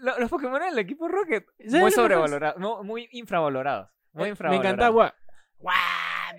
[0.00, 3.88] Lo- los Pokémon del equipo Rocket, muy sobrevalorados, no, muy infravalorados.
[4.12, 4.74] Muy Eh, Me infravalorados.
[4.74, 5.14] encantaba.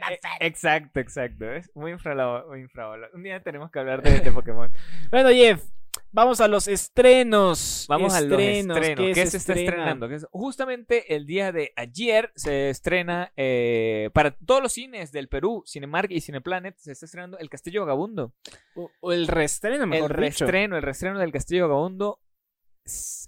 [0.10, 1.52] Eh, exacto, exacto.
[1.52, 3.14] Es muy infravalo- muy infravalorado.
[3.16, 4.72] Un día tenemos que hablar de este Pokémon.
[5.12, 5.64] Bueno, Jeff,
[6.12, 7.86] vamos a los estrenos.
[7.90, 9.06] Vamos a los Estrenos, estrenos.
[9.08, 9.70] ¿qué ¿Qué, se se está estrena?
[9.72, 10.08] estrenando?
[10.10, 15.28] ¿Qué es- Justamente el día de ayer se estrena eh, para todos los cines del
[15.28, 18.34] Perú, Cinemark y Cineplanet, se está estrenando El Castillo Vagabundo.
[18.76, 20.20] O, o el reestreno, El mejor dicho.
[20.22, 22.20] reestreno, el reestreno del Castillo Vagabundo.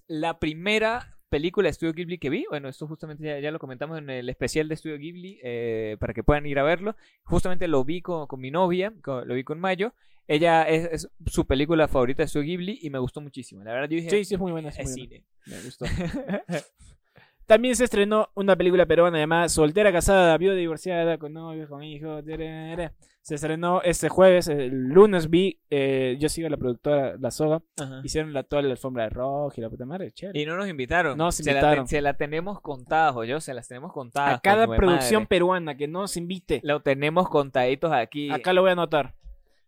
[0.08, 2.46] La primera película de Estudio Ghibli que vi.
[2.50, 6.14] Bueno, esto justamente ya, ya lo comentamos en el especial de Estudio Ghibli eh, para
[6.14, 6.96] que puedan ir a verlo.
[7.24, 9.94] Justamente lo vi con, con mi novia, con- lo vi con Mayo.
[10.28, 13.64] Ella es, es su película favorita de Estudio Ghibli y me gustó muchísimo.
[13.64, 14.70] La verdad, yo dije, Sí, sí, es muy buena.
[14.70, 15.24] es es muy buena.
[15.46, 15.58] cine.
[15.58, 15.86] Me gustó.
[17.46, 22.24] También se estrenó una película peruana llamada Soltera, casada, viuda, divorciada, con novio, con hijos.
[22.24, 22.92] tereré.
[23.24, 27.62] Se estrenó este jueves, el lunes vi, eh, yo sigo a la productora La Soga,
[27.80, 28.02] Ajá.
[28.04, 30.40] hicieron la, toda la alfombra de rojo y la puta madre, chévere.
[30.40, 31.16] Y no nos invitaron.
[31.18, 31.86] Nos Se la, invitaron.
[31.86, 34.38] te- se la tenemos contada, yo se las tenemos contadas.
[34.38, 35.28] a cada coño de producción madre.
[35.28, 38.32] peruana que nos invite, Lo tenemos contaditos aquí.
[38.32, 39.14] acá lo voy a anotar.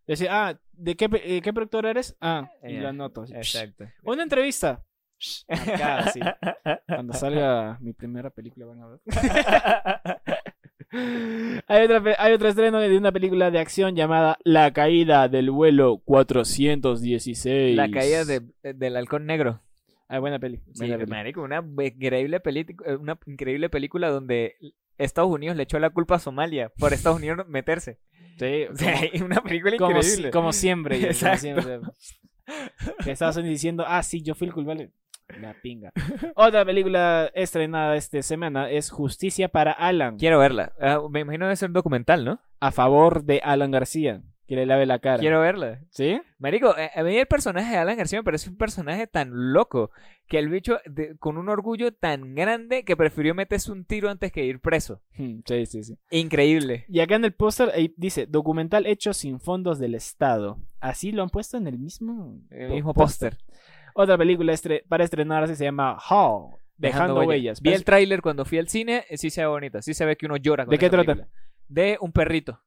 [0.06, 2.16] Decir, ah, ¿de qué, eh, qué productora eres?
[2.20, 3.22] Ah, y Ya, lo anoto.
[3.22, 3.34] así.
[3.34, 3.84] Exacto.
[4.02, 4.82] Una entrevista.
[5.48, 6.20] Acá, sí.
[6.86, 9.00] Cuando salga mi primera película van a ver.
[11.66, 15.98] hay, otra, hay otro estreno de una película de acción llamada La caída del vuelo
[16.04, 17.76] 416.
[17.76, 18.42] La caída de-
[18.74, 19.60] del halcón negro.
[20.08, 20.58] Ah, buena peli.
[20.72, 21.10] Sí, buena peli.
[21.10, 24.56] marico, una increíble, peli- eh, una increíble película donde
[24.98, 27.98] Estados Unidos le echó la culpa a Somalia por Estados Unidos meterse.
[28.38, 28.94] Sí, O sea,
[29.24, 30.30] una película increíble.
[30.30, 30.96] como siempre.
[30.98, 31.38] como Exacto.
[31.38, 31.80] siempre.
[33.02, 34.90] Que Estados Unidos diciendo, ah, sí, yo fui el culpable.
[35.40, 35.90] La pinga.
[36.36, 40.16] Otra película estrenada esta semana es Justicia para Alan.
[40.18, 40.72] Quiero verla.
[40.80, 42.40] Ah, me imagino debe ser un documental, ¿no?
[42.60, 44.22] A favor de Alan García.
[44.46, 45.20] Que le lave la cara.
[45.20, 45.80] Quiero verla.
[45.88, 46.20] ¿Sí?
[46.38, 49.90] Marico, eh, a mí el personaje de Alan García me parece un personaje tan loco
[50.26, 54.30] que el bicho, de- con un orgullo tan grande, que prefirió meterse un tiro antes
[54.32, 55.00] que ir preso.
[55.16, 55.98] Hmm, Sí, sí, sí.
[56.10, 56.84] Increíble.
[56.88, 60.58] Y acá en el póster dice documental hecho sin fondos del Estado.
[60.78, 63.38] Así lo han puesto en el mismo, El po- mismo póster.
[63.94, 67.60] Otra película estre- para estrenarse se llama How, Dejando, huellas.
[67.60, 70.04] Vi Pero el tráiler cuando fui al cine, eh, sí se ve bonita, sí se
[70.04, 71.28] ve que uno llora con ¿De qué trata?
[71.68, 72.60] De un perrito.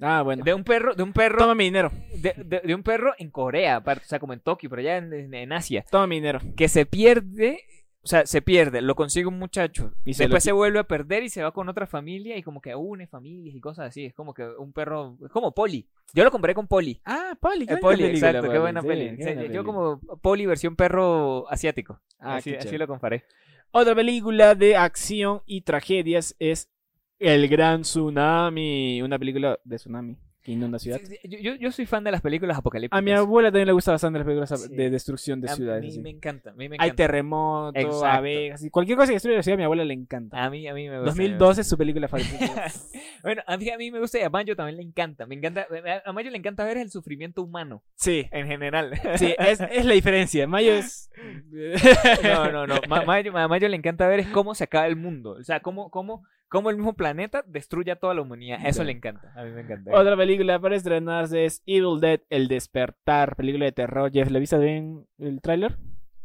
[0.00, 0.42] Ah, bueno.
[0.42, 1.92] De un perro, de un perro, Toma mi dinero.
[2.16, 4.96] de, de- de un perro en Corea, aparte, o sea, como en Tokio, pero allá
[4.96, 6.40] en, en- en Asia, Toma mi dinero.
[6.56, 7.60] que se pierde,
[8.04, 11.22] o sea, se pierde, lo consigue un muchacho, Y se después se vuelve a perder
[11.22, 14.12] y se va con otra familia y como que une familias y cosas así, es
[14.12, 15.88] como que un perro, es como Poli.
[16.12, 17.00] Yo lo compré con Poli.
[17.06, 17.64] Ah, Poli.
[17.66, 19.16] Eh, Poli, exacto, qué buena sí, peli.
[19.16, 22.02] qué yo como Poli versión perro asiático.
[22.18, 23.24] Ah, así, así lo comparé.
[23.70, 26.70] Otra película de acción y tragedias es
[27.18, 29.00] El Gran Tsunami.
[29.00, 31.00] Una película de tsunami que inunda ciudad.
[31.02, 32.98] Sí, sí, Yo, yo- soy fan de las películas apocalípticas.
[32.98, 34.76] A mi abuela también le gusta bastante las películas Sí.
[34.76, 35.96] de destrucción de A ciudades.
[35.96, 36.94] mí me encanta, a mí me Hay encanta.
[36.96, 38.04] terremotos, Exacto.
[38.06, 40.44] abejas, y cualquier cosa que destruya la ciudad a mi abuela le encanta.
[40.44, 41.06] A mí, a mí me gusta.
[41.10, 42.30] 2012 es su película favorita.
[43.24, 45.24] Bueno, a mí, a mí me gusta y a Mayo también le encanta.
[45.26, 45.66] Me encanta.
[46.04, 48.92] A Mayo le encanta ver el sufrimiento humano sí, en general.
[49.16, 50.46] sí, es, es la diferencia.
[50.46, 51.10] Mayo es...
[52.22, 52.80] No, no, no.
[52.88, 55.36] Ma- Mayo, a Mayo le encanta ver es cómo se acaba el mundo.
[55.40, 58.58] O sea, cómo, cómo, cómo el mismo planeta destruye a toda la humanidad.
[58.64, 59.32] Eso le encanta.
[59.36, 59.90] A mí me encanta.
[59.92, 64.10] Otra película para estrenarse es Evil Dead, El Despertar, película de terror.
[64.12, 65.76] Jeff, ¿le viste bien el tráiler?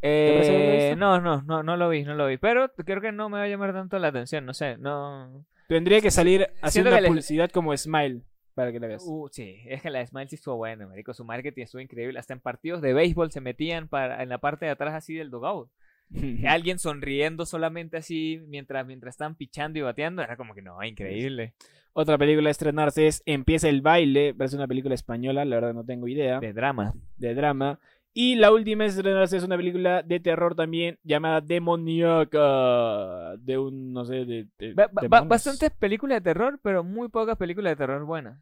[0.02, 2.38] Eh, no, no, no, no lo vi, no lo vi.
[2.38, 5.44] Pero creo que no me va a llamar tanto la atención, no sé, no.
[5.68, 8.22] Tendría que salir haciendo una publicidad como Smile
[8.54, 9.04] para que la veas.
[9.06, 11.14] Uh, sí, es que la de Smile sí estuvo buena, marico.
[11.14, 12.18] Su marketing estuvo increíble.
[12.18, 15.30] Hasta en partidos de béisbol se metían para, en la parte de atrás así del
[15.30, 15.70] dugout.
[16.48, 20.22] Alguien sonriendo solamente así mientras, mientras estaban pichando y bateando.
[20.22, 21.54] Era como que no, increíble.
[21.92, 25.84] Otra película a estrenarse es Empieza el baile, parece una película española, la verdad no
[25.84, 26.94] tengo idea, De drama.
[27.16, 27.80] de drama.
[28.12, 33.92] Y la última a estrenarse es una película de terror también llamada Demoníaca, de un,
[33.92, 34.46] no sé, de...
[34.58, 35.28] de- Ba- ba- demonios.
[35.28, 38.38] bastantes películas de terror, pero muy pocas películas de terror buenas.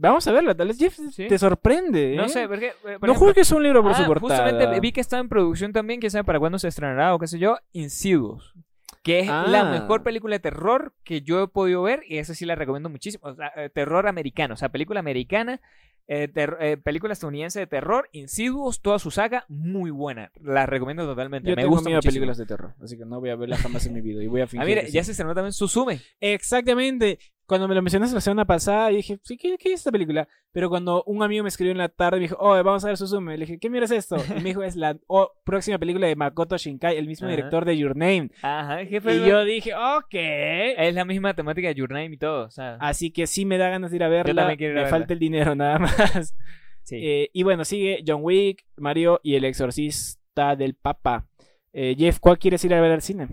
[0.00, 1.26] Vamos a verla, tal vez Jeff Sí.
[1.26, 2.14] te sorprende.
[2.16, 2.28] No ¿eh?
[2.28, 2.66] sé, porque.
[2.68, 4.44] eh, por No juzgues un libro por ah, su portada.
[4.50, 7.26] Justamente vi que está en producción también, quién sabe para cuándo se estrenará o qué
[7.26, 8.54] sé yo, Insidious.
[9.02, 9.70] Que es la Ah.
[9.70, 13.26] mejor película de terror que yo he podido ver y esa sí la recomiendo muchísimo.
[13.28, 15.60] O sea, eh, terror americano, o sea, película americana,
[16.08, 20.30] eh, eh, película estadounidense de terror, Insidious, toda su saga, muy buena.
[20.40, 21.48] La recomiendo totalmente.
[21.50, 22.12] Yo Me tengo gusta miedo a muchísimo.
[22.20, 24.40] películas de terror, así que no voy a verla jamás en mi vida y voy
[24.42, 25.06] a fingir Ah, mire, que ya sí.
[25.06, 26.00] se estrenó también Susume.
[26.20, 27.18] Exactamente.
[27.48, 30.28] Cuando me lo mencionaste la semana pasada, dije, sí, ¿qué, qué es esta película?
[30.52, 32.98] Pero cuando un amigo me escribió en la tarde, me dijo, oh, vamos a ver
[32.98, 33.38] Suzume.
[33.38, 34.16] Le dije, ¿qué mira es esto?
[34.30, 37.34] Y me dijo, es la oh, próxima película de Makoto Shinkai, el mismo Ajá.
[37.36, 38.30] director de Your Name.
[38.42, 39.16] Ajá, jefe.
[39.16, 40.12] Y yo dije, ok.
[40.12, 42.44] Es la misma temática de Your Name y todo.
[42.44, 44.42] O sea, Así que sí me da ganas de ir a verla.
[44.42, 44.98] también quiero ir a me verla.
[44.98, 46.36] falta el dinero nada más.
[46.84, 46.96] sí.
[47.00, 51.26] Eh, y bueno, sigue John Wick, Mario y el exorcista del Papa.
[51.72, 53.28] Eh, Jeff, ¿cuál quieres ir a ver al cine?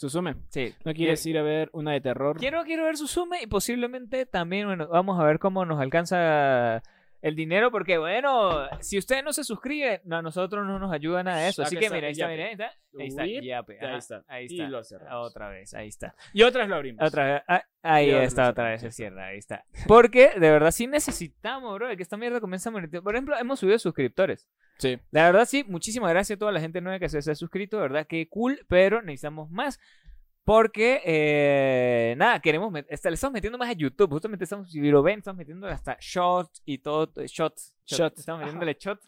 [0.00, 0.36] Susume.
[0.48, 0.72] Sí.
[0.82, 2.38] ¿No quieres ir a ver una de terror?
[2.38, 6.82] Quiero, quiero ver Susume y posiblemente también, bueno, vamos a ver cómo nos alcanza
[7.22, 11.22] el dinero, porque bueno, si ustedes no se suscriben, no, a nosotros no nos ayuda
[11.22, 11.62] nada de eso.
[11.62, 12.72] Así que que mira, ahí está, mira, ahí está.
[12.98, 14.24] Ahí está, Yape, ahí está.
[14.26, 14.68] Ahí Y está.
[14.68, 15.28] lo cerramos.
[15.28, 16.14] Otra vez, ahí está.
[16.32, 17.06] Y otras lo abrimos.
[17.06, 19.64] Otra vez, ah, ahí Y está, otra vez se cierra, ahí está.
[19.86, 23.02] Porque de verdad sí necesitamos, bro, que esta mierda comienza a monetizar.
[23.02, 24.48] Por ejemplo, hemos subido suscriptores.
[24.78, 24.98] Sí.
[25.10, 27.76] La verdad sí, muchísimas gracias a toda la gente nueva que se, se ha suscrito,
[27.76, 29.78] de verdad que cool, pero necesitamos más.
[30.44, 34.10] Porque, eh, nada, queremos, met- le estamos metiendo más a YouTube.
[34.10, 38.18] Justamente estamos, si lo ven, estamos metiendo hasta shots y todo, shots, shots, Shots.
[38.20, 39.06] estamos metiéndole shots.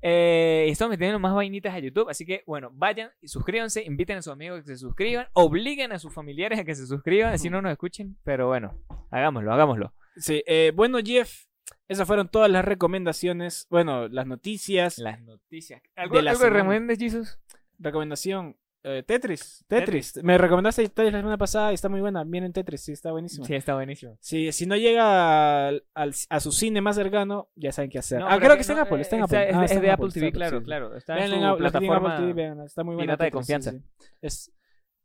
[0.00, 4.18] Eh, y estamos metiendo más vainitas a YouTube, así que bueno, vayan y suscríbanse, inviten
[4.18, 7.32] a sus amigos a que se suscriban, obliguen a sus familiares a que se suscriban,
[7.34, 8.78] así no nos escuchen, pero bueno,
[9.10, 9.92] hagámoslo, hagámoslo.
[10.16, 11.46] Sí, eh, bueno, Jeff,
[11.88, 13.66] esas fueron todas las recomendaciones.
[13.70, 14.98] Bueno, las noticias.
[14.98, 15.82] Las noticias.
[15.96, 16.62] ¿Algo, De la algo que semana.
[16.62, 17.40] recomiendes, Jesus?
[17.80, 18.56] Recomendación.
[18.84, 19.64] Eh, Tetris.
[19.68, 20.22] Tetris.
[20.22, 22.24] Me recomendaste Tetris la semana pasada y está muy buena.
[22.24, 23.44] Miren Tetris, sí, está buenísimo.
[23.44, 24.16] Sí, está buenísimo.
[24.20, 28.20] Sí, si no llega al- al- a su cine más cercano, ya saben qué hacer.
[28.20, 29.00] No, ah, creo que que está en no, Apple.
[29.00, 29.48] Está en eh, Apple.
[29.50, 30.96] es, Ah, es de Apple TV, claro, sí, claro.
[30.96, 32.16] Está Vean en Apple, Apple plataforma.
[32.16, 33.16] TV, vean, está muy buena.
[33.16, 33.70] pirata de Tetris, sí, confianza.
[33.72, 34.06] sí.
[34.22, 34.52] Es,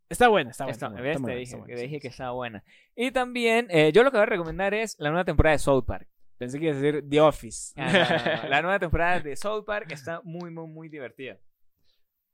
[0.09, 0.71] está buena, está buena.
[0.73, 2.63] Está- está Te dije, buena, que dije que estaba buena.
[2.95, 5.83] Y también, eh, yo lo que voy a recomendar es la nueva temporada de South
[5.85, 6.07] Park.
[6.37, 7.73] Pensé que iba a decir The Office.
[7.77, 8.49] Ah, no.
[8.49, 11.37] La nueva temporada de South Park está muy, muy, muy divertida.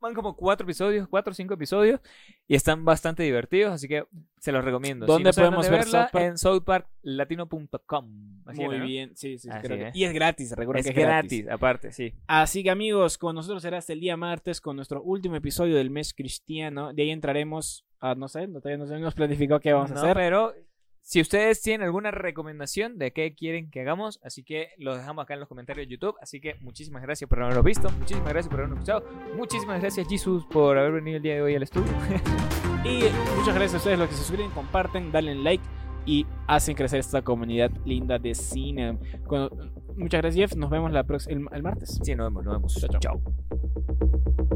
[0.01, 1.99] Van como cuatro episodios, cuatro o cinco episodios,
[2.47, 4.05] y están bastante divertidos, así que
[4.39, 5.05] se los recomiendo.
[5.05, 6.25] Si ¿Dónde no saben podemos ver verla, South Park?
[6.25, 8.43] En southparklatino.com.
[8.45, 8.85] Muy era, ¿no?
[8.85, 9.95] bien, sí, sí, creo que- es.
[9.95, 12.13] Y es gratis, recuerden Es que es gratis, aparte, sí.
[12.27, 15.89] Así que amigos, con nosotros será hasta el día martes con nuestro último episodio del
[15.89, 16.93] mes cristiano.
[16.93, 19.99] De ahí entraremos a, no sé, no, todavía no hemos planificado qué vamos a No,
[20.01, 20.13] hacer.
[20.15, 20.53] Pero
[21.01, 25.33] si ustedes tienen alguna recomendación de qué quieren que hagamos, así que lo dejamos acá
[25.33, 26.15] en los comentarios de YouTube.
[26.21, 30.45] Así que muchísimas gracias por haberlo visto, muchísimas gracias por habernos escuchado, muchísimas gracias Jesus
[30.45, 31.91] por haber venido el día de hoy al estudio.
[32.85, 33.01] Y
[33.37, 35.63] muchas gracias a ustedes los que se suscriben, comparten, dale like
[36.05, 38.97] y hacen crecer esta comunidad linda de cine.
[39.97, 41.99] Muchas gracias Jeff, nos vemos la el, el martes.
[42.01, 42.75] Sí, nos vemos, nos vemos.
[42.75, 42.99] Chao, chao.
[42.99, 44.47] chao.